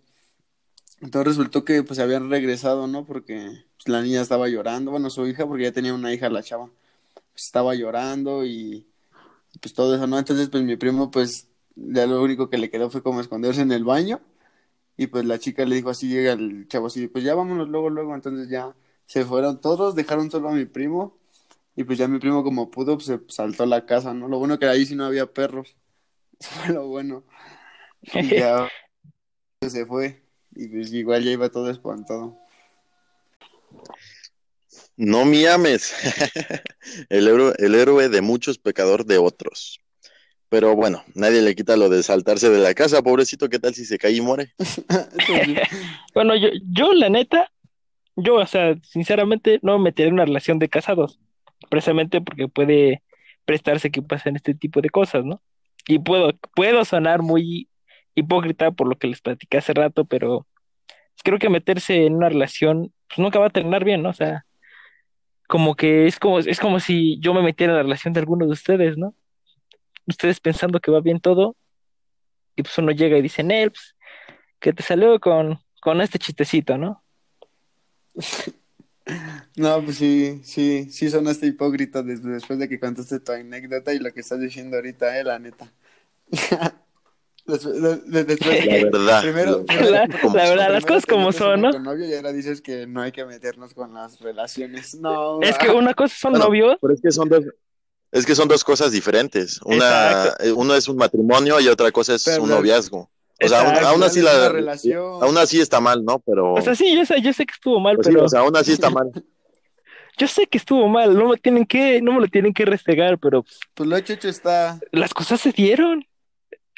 Entonces 1.01 1.38
resultó 1.38 1.63
que 1.65 1.83
pues 1.83 1.99
habían 1.99 2.29
regresado, 2.29 2.88
¿no? 2.88 3.05
Porque 3.05 3.65
pues, 3.77 3.88
la 3.88 4.01
niña 4.01 4.21
estaba 4.21 4.47
llorando, 4.49 4.91
bueno, 4.91 5.09
su 5.09 5.25
hija, 5.27 5.47
porque 5.47 5.63
ya 5.63 5.71
tenía 5.71 5.93
una 5.93 6.13
hija 6.13 6.29
la 6.29 6.43
chava, 6.43 6.69
pues, 7.33 7.45
estaba 7.45 7.75
llorando 7.75 8.45
y 8.45 8.88
pues 9.62 9.73
todo 9.73 9.95
eso, 9.95 10.07
¿no? 10.07 10.19
Entonces 10.19 10.49
pues 10.49 10.63
mi 10.63 10.77
primo 10.77 11.12
pues 11.12 11.49
ya 11.75 12.05
lo 12.07 12.21
único 12.23 12.49
que 12.49 12.57
le 12.57 12.69
quedó 12.69 12.89
fue 12.89 13.03
como 13.03 13.21
esconderse 13.21 13.62
en 13.62 13.71
el 13.71 13.83
baño 13.83 14.21
y 14.97 15.07
pues 15.07 15.25
la 15.25 15.39
chica 15.39 15.65
le 15.65 15.75
dijo 15.75 15.89
así, 15.89 16.09
llega 16.09 16.33
el 16.33 16.67
chavo 16.67 16.88
así, 16.88 17.07
pues 17.07 17.23
ya 17.23 17.35
vámonos 17.35 17.69
luego, 17.69 17.89
luego, 17.89 18.15
entonces 18.15 18.49
ya 18.49 18.75
se 19.05 19.25
fueron 19.25 19.62
todos, 19.62 19.95
dejaron 19.95 20.31
solo 20.31 20.49
a 20.49 20.53
mi 20.53 20.65
primo 20.65 21.17
y 21.75 21.83
pues 21.85 21.97
ya 21.99 22.07
mi 22.07 22.19
primo 22.19 22.43
como 22.43 22.71
pudo 22.71 22.95
pues 22.97 23.07
se 23.07 23.19
saltó 23.29 23.63
a 23.63 23.67
la 23.67 23.85
casa, 23.85 24.13
¿no? 24.13 24.27
Lo 24.27 24.39
bueno 24.39 24.59
que 24.59 24.67
ahí 24.67 24.85
sí 24.85 24.95
no 24.95 25.05
había 25.05 25.27
perros, 25.33 25.75
eso 26.39 26.51
fue 26.51 26.73
lo 26.75 26.88
bueno. 26.88 27.23
Y 28.13 28.29
ya 28.35 28.69
se 29.69 29.85
fue 29.85 30.28
y 30.55 30.67
pues 30.67 30.93
igual 30.93 31.23
ya 31.23 31.31
iba 31.31 31.49
todo 31.49 31.69
espantado. 31.69 32.38
No 34.97 35.23
me 35.23 35.47
ames. 35.47 35.93
el, 37.09 37.27
héroe, 37.27 37.53
el 37.57 37.75
héroe 37.75 38.09
de 38.09 38.21
muchos, 38.21 38.57
pecador 38.57 39.05
de 39.05 39.17
otros. 39.17 39.79
Pero 40.49 40.75
bueno, 40.75 41.03
nadie 41.13 41.41
le 41.41 41.55
quita 41.55 41.77
lo 41.77 41.89
de 41.89 42.01
saltarse 42.01 42.49
de 42.49 42.59
la 42.59 42.73
casa, 42.73 43.03
pobrecito, 43.03 43.49
¿qué 43.49 43.59
tal 43.59 43.75
si 43.75 43.85
se 43.85 43.97
cae 43.97 44.13
y 44.13 44.21
muere? 44.21 44.53
Bueno, 46.15 46.35
yo, 46.35 46.49
yo 46.71 46.91
la 46.93 47.07
neta, 47.07 47.51
yo, 48.15 48.35
o 48.35 48.45
sea, 48.47 48.75
sinceramente 48.81 49.59
no 49.62 49.77
me 49.77 49.85
metería 49.85 50.07
en 50.07 50.15
una 50.15 50.25
relación 50.25 50.57
de 50.57 50.67
casados, 50.67 51.19
precisamente 51.69 52.19
porque 52.19 52.47
puede 52.47 53.03
prestarse 53.45 53.91
que 53.91 54.01
pasen 54.01 54.35
este 54.35 54.55
tipo 54.55 54.81
de 54.81 54.89
cosas, 54.89 55.23
¿no? 55.23 55.41
Y 55.88 55.99
puedo, 55.99 56.31
puedo 56.55 56.83
sonar 56.83 57.21
muy 57.21 57.68
hipócrita 58.19 58.71
por 58.71 58.88
lo 58.88 58.97
que 58.97 59.08
les 59.08 59.21
platicé 59.21 59.58
hace 59.58 59.73
rato, 59.73 60.05
pero 60.05 60.47
creo 61.23 61.39
que 61.39 61.49
meterse 61.49 62.05
en 62.05 62.15
una 62.15 62.29
relación 62.29 62.93
pues, 63.08 63.19
nunca 63.19 63.39
va 63.39 63.47
a 63.47 63.51
terminar 63.51 63.84
bien, 63.84 64.01
¿no? 64.03 64.10
O 64.10 64.13
sea, 64.13 64.45
como 65.47 65.75
que 65.75 66.05
es 66.08 66.19
como, 66.19 66.39
es 66.39 66.60
como 66.60 66.79
si 66.79 67.19
yo 67.19 67.34
me 67.34 67.41
metiera 67.41 67.73
en 67.73 67.77
la 67.77 67.84
relación 67.84 68.13
de 68.13 68.19
alguno 68.19 68.45
de 68.45 68.51
ustedes, 68.51 68.97
¿no? 68.97 69.15
Ustedes 70.05 70.39
pensando 70.39 70.79
que 70.79 70.91
va 70.91 71.01
bien 71.01 71.19
todo, 71.19 71.55
y 72.55 72.63
pues 72.63 72.77
uno 72.77 72.91
llega 72.91 73.17
y 73.17 73.21
dice, 73.21 73.43
Nel, 73.43 73.71
pues, 73.71 73.95
que 74.60 74.73
te 74.73 74.84
salió 74.84 75.19
con, 75.19 75.60
con 75.82 76.01
este 76.01 76.19
chistecito, 76.19 76.77
¿no? 76.77 77.03
No, 79.55 79.84
pues 79.84 79.97
sí, 79.97 80.39
sí, 80.43 80.88
sí 80.91 81.10
sonaste 81.10 81.47
hipócrita 81.47 82.03
des- 82.03 82.21
después 82.23 82.60
de 82.60 82.69
que 82.69 82.79
contaste 82.79 83.19
tu 83.19 83.32
anécdota 83.32 83.91
y 83.91 83.97
lo 83.97 84.13
que 84.13 84.19
estás 84.19 84.39
diciendo 84.39 84.77
ahorita, 84.77 85.19
eh, 85.19 85.23
la 85.23 85.39
neta. 85.39 85.73
La 87.49 88.89
verdad. 88.89 89.21
primero, 89.21 89.65
La, 89.67 90.07
como 90.21 90.35
la 90.35 90.47
son. 90.47 90.55
verdad, 90.55 90.71
las 90.71 90.85
cosas 90.85 91.05
como 91.05 91.31
son, 91.31 91.62
¿no? 91.62 91.71
con 91.71 91.83
novio 91.83 92.07
y 92.07 92.13
ahora 92.13 92.31
dices 92.31 92.62
que 92.62 92.88
no 92.88 93.01
hay 93.01 93.12
que 93.12 93.25
meternos 93.25 93.73
con 93.73 93.93
las 93.93 94.19
relaciones. 94.19 94.95
No, 94.99 95.41
Es 95.41 95.57
que 95.57 95.69
una 95.69 95.93
cosa 95.93 96.15
son 96.17 96.31
Bueno, 96.33 96.45
novios, 96.45 96.77
Pero 96.81 96.93
es 96.93 97.01
que 97.01 97.12
son 97.12 97.29
dos, 97.29 97.43
es 98.12 98.25
que 98.25 98.35
son 98.35 98.47
dos 98.47 98.63
cosas 98.63 98.91
diferentes. 98.91 99.59
Una, 99.63 99.75
Exacto. 100.12 100.43
eh, 100.43 100.51
uno 100.51 100.75
es 100.75 100.88
un 100.88 100.97
matrimonio 100.97 101.59
y 101.59 101.67
otra 101.67 101.91
cosa 101.91 102.15
es 102.15 102.23
Pero 102.23 102.43
un 102.43 102.49
noviazgo. 102.49 103.09
O 103.41 103.47
sea, 103.47 103.62
aún, 103.89 104.03
así 104.03 104.21
la, 104.21 104.49
relación. 104.49 105.23
aún 105.23 105.38
así 105.38 105.62
está 105.62 105.79
mal, 105.79 106.03
¿no? 106.03 106.19
Pero, 106.19 106.53
o 106.55 106.62
sea, 106.62 106.75
sí, 106.75 106.93
yo 106.93 107.05
sé, 107.05 107.21
yo 107.21 107.31
sé 107.31 107.45
que 107.45 107.53
estuvo 107.53 107.79
mal, 107.79 107.95
pues 107.95 108.07
sí, 108.07 108.13
pero 108.13 108.25
o 108.25 108.29
sea, 108.29 108.41
aún 108.41 108.55
así 108.57 108.73
está 108.73 108.89
mal. 108.89 109.09
yo 110.17 110.27
sé 110.27 110.45
que 110.47 110.57
estuvo 110.57 110.89
mal, 110.89 111.17
no 111.17 111.29
me 111.29 111.38
tienen 111.38 111.65
que, 111.65 112.01
no 112.01 112.12
me 112.13 112.19
lo 112.19 112.27
tienen 112.27 112.53
que 112.53 112.65
restregar, 112.65 113.17
pero 113.17 113.43
pues, 113.43 113.59
pues 113.73 113.88
lo 113.88 113.95
hecho 113.95 114.12
hecho 114.12 114.27
está. 114.27 114.77
las 114.91 115.13
cosas 115.13 115.39
se 115.39 115.53
dieron. 115.53 116.05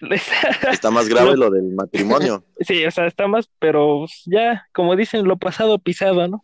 Está 0.71 0.91
más 0.91 1.07
grave 1.07 1.37
lo 1.37 1.49
del 1.49 1.73
matrimonio. 1.73 2.43
Sí, 2.61 2.85
o 2.85 2.91
sea, 2.91 3.07
está 3.07 3.27
más, 3.27 3.49
pero 3.59 4.05
ya, 4.25 4.67
como 4.71 4.95
dicen, 4.95 5.25
lo 5.25 5.37
pasado 5.37 5.79
pisado, 5.79 6.27
¿no? 6.27 6.43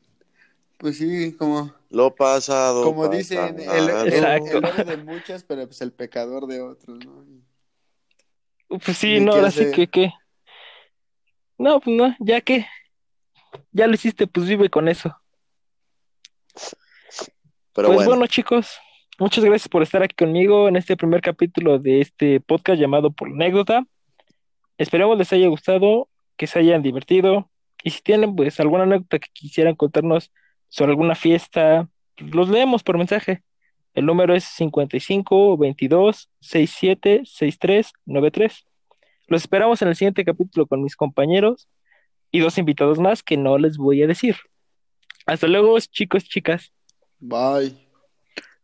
Pues 0.77 0.97
sí, 0.97 1.35
como, 1.37 1.73
Lo 1.89 2.15
pasado. 2.15 2.83
Como 2.83 3.07
dicen, 3.07 3.59
el, 3.59 3.65
pasado. 3.65 4.05
el, 4.05 4.65
el 4.65 4.85
de 4.87 4.97
muchos, 4.97 5.43
pero 5.43 5.65
pues 5.65 5.81
el 5.81 5.91
pecador 5.91 6.47
de 6.47 6.61
otros, 6.61 6.99
¿no? 7.05 7.23
Pues 8.67 8.97
sí, 8.97 9.19
no, 9.19 9.31
qué 9.31 9.37
ahora 9.37 9.51
sí 9.51 9.71
que, 9.71 9.87
que. 9.87 10.13
No, 11.57 11.79
pues 11.79 11.95
no, 11.95 12.15
ya 12.19 12.41
que. 12.41 12.65
Ya 13.71 13.87
lo 13.87 13.93
hiciste, 13.93 14.27
pues 14.27 14.47
vive 14.47 14.69
con 14.69 14.87
eso. 14.87 15.15
Pero 17.73 17.89
pues 17.89 17.95
bueno, 17.97 18.09
bueno, 18.09 18.27
chicos, 18.27 18.79
muchas 19.19 19.43
gracias 19.43 19.67
por 19.69 19.83
estar 19.83 20.03
aquí 20.03 20.15
conmigo 20.15 20.67
en 20.67 20.75
este 20.75 20.95
primer 20.95 21.21
capítulo 21.21 21.79
de 21.79 22.01
este 22.01 22.39
podcast 22.39 22.79
llamado 22.79 23.11
Por 23.11 23.29
Anécdota. 23.29 23.85
Esperamos 24.77 25.17
les 25.17 25.33
haya 25.33 25.47
gustado, 25.47 26.09
que 26.35 26.47
se 26.47 26.59
hayan 26.59 26.81
divertido. 26.81 27.49
Y 27.83 27.91
si 27.91 28.01
tienen 28.01 28.35
pues 28.35 28.59
alguna 28.59 28.83
anécdota 28.83 29.19
que 29.19 29.29
quisieran 29.33 29.75
contarnos 29.75 30.31
sobre 30.69 30.91
alguna 30.91 31.15
fiesta, 31.15 31.89
los 32.17 32.49
leemos 32.49 32.83
por 32.83 32.97
mensaje. 32.97 33.43
El 33.93 34.05
número 34.05 34.35
es 34.35 34.43
55 34.43 35.57
22 35.57 36.29
67 36.39 37.21
63 37.25 37.91
93. 38.05 38.65
Los 39.27 39.41
esperamos 39.41 39.81
en 39.81 39.87
el 39.87 39.95
siguiente 39.95 40.23
capítulo 40.23 40.67
con 40.67 40.83
mis 40.83 40.95
compañeros 40.95 41.67
y 42.31 42.39
dos 42.39 42.57
invitados 42.57 42.99
más 42.99 43.23
que 43.23 43.37
no 43.37 43.57
les 43.57 43.77
voy 43.77 44.03
a 44.03 44.07
decir. 44.07 44.35
Hasta 45.25 45.47
luego, 45.47 45.77
chicos, 45.79 46.23
chicas. 46.23 46.71
Bye. 47.19 47.86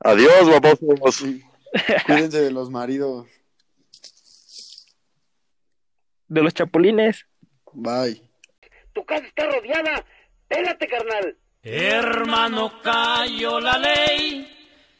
Adiós, 0.03 0.49
babosos. 0.49 1.15
Sí. 1.15 1.43
Cuídense 2.05 2.41
de 2.41 2.51
los 2.51 2.69
maridos. 2.69 3.27
De 6.27 6.41
los 6.41 6.53
chapulines. 6.53 7.25
Bye. 7.73 8.21
Tu 8.93 9.05
casa 9.05 9.25
está 9.25 9.45
rodeada. 9.49 10.05
Pélate, 10.47 10.87
carnal. 10.87 11.37
Hermano, 11.65 12.81
cayó 12.81 13.57
la 13.61 13.77
ley, 13.77 14.45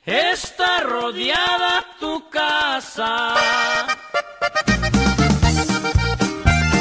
está 0.05 0.79
rodeada 0.79 1.85
tu 1.99 2.29
casa. 2.29 3.35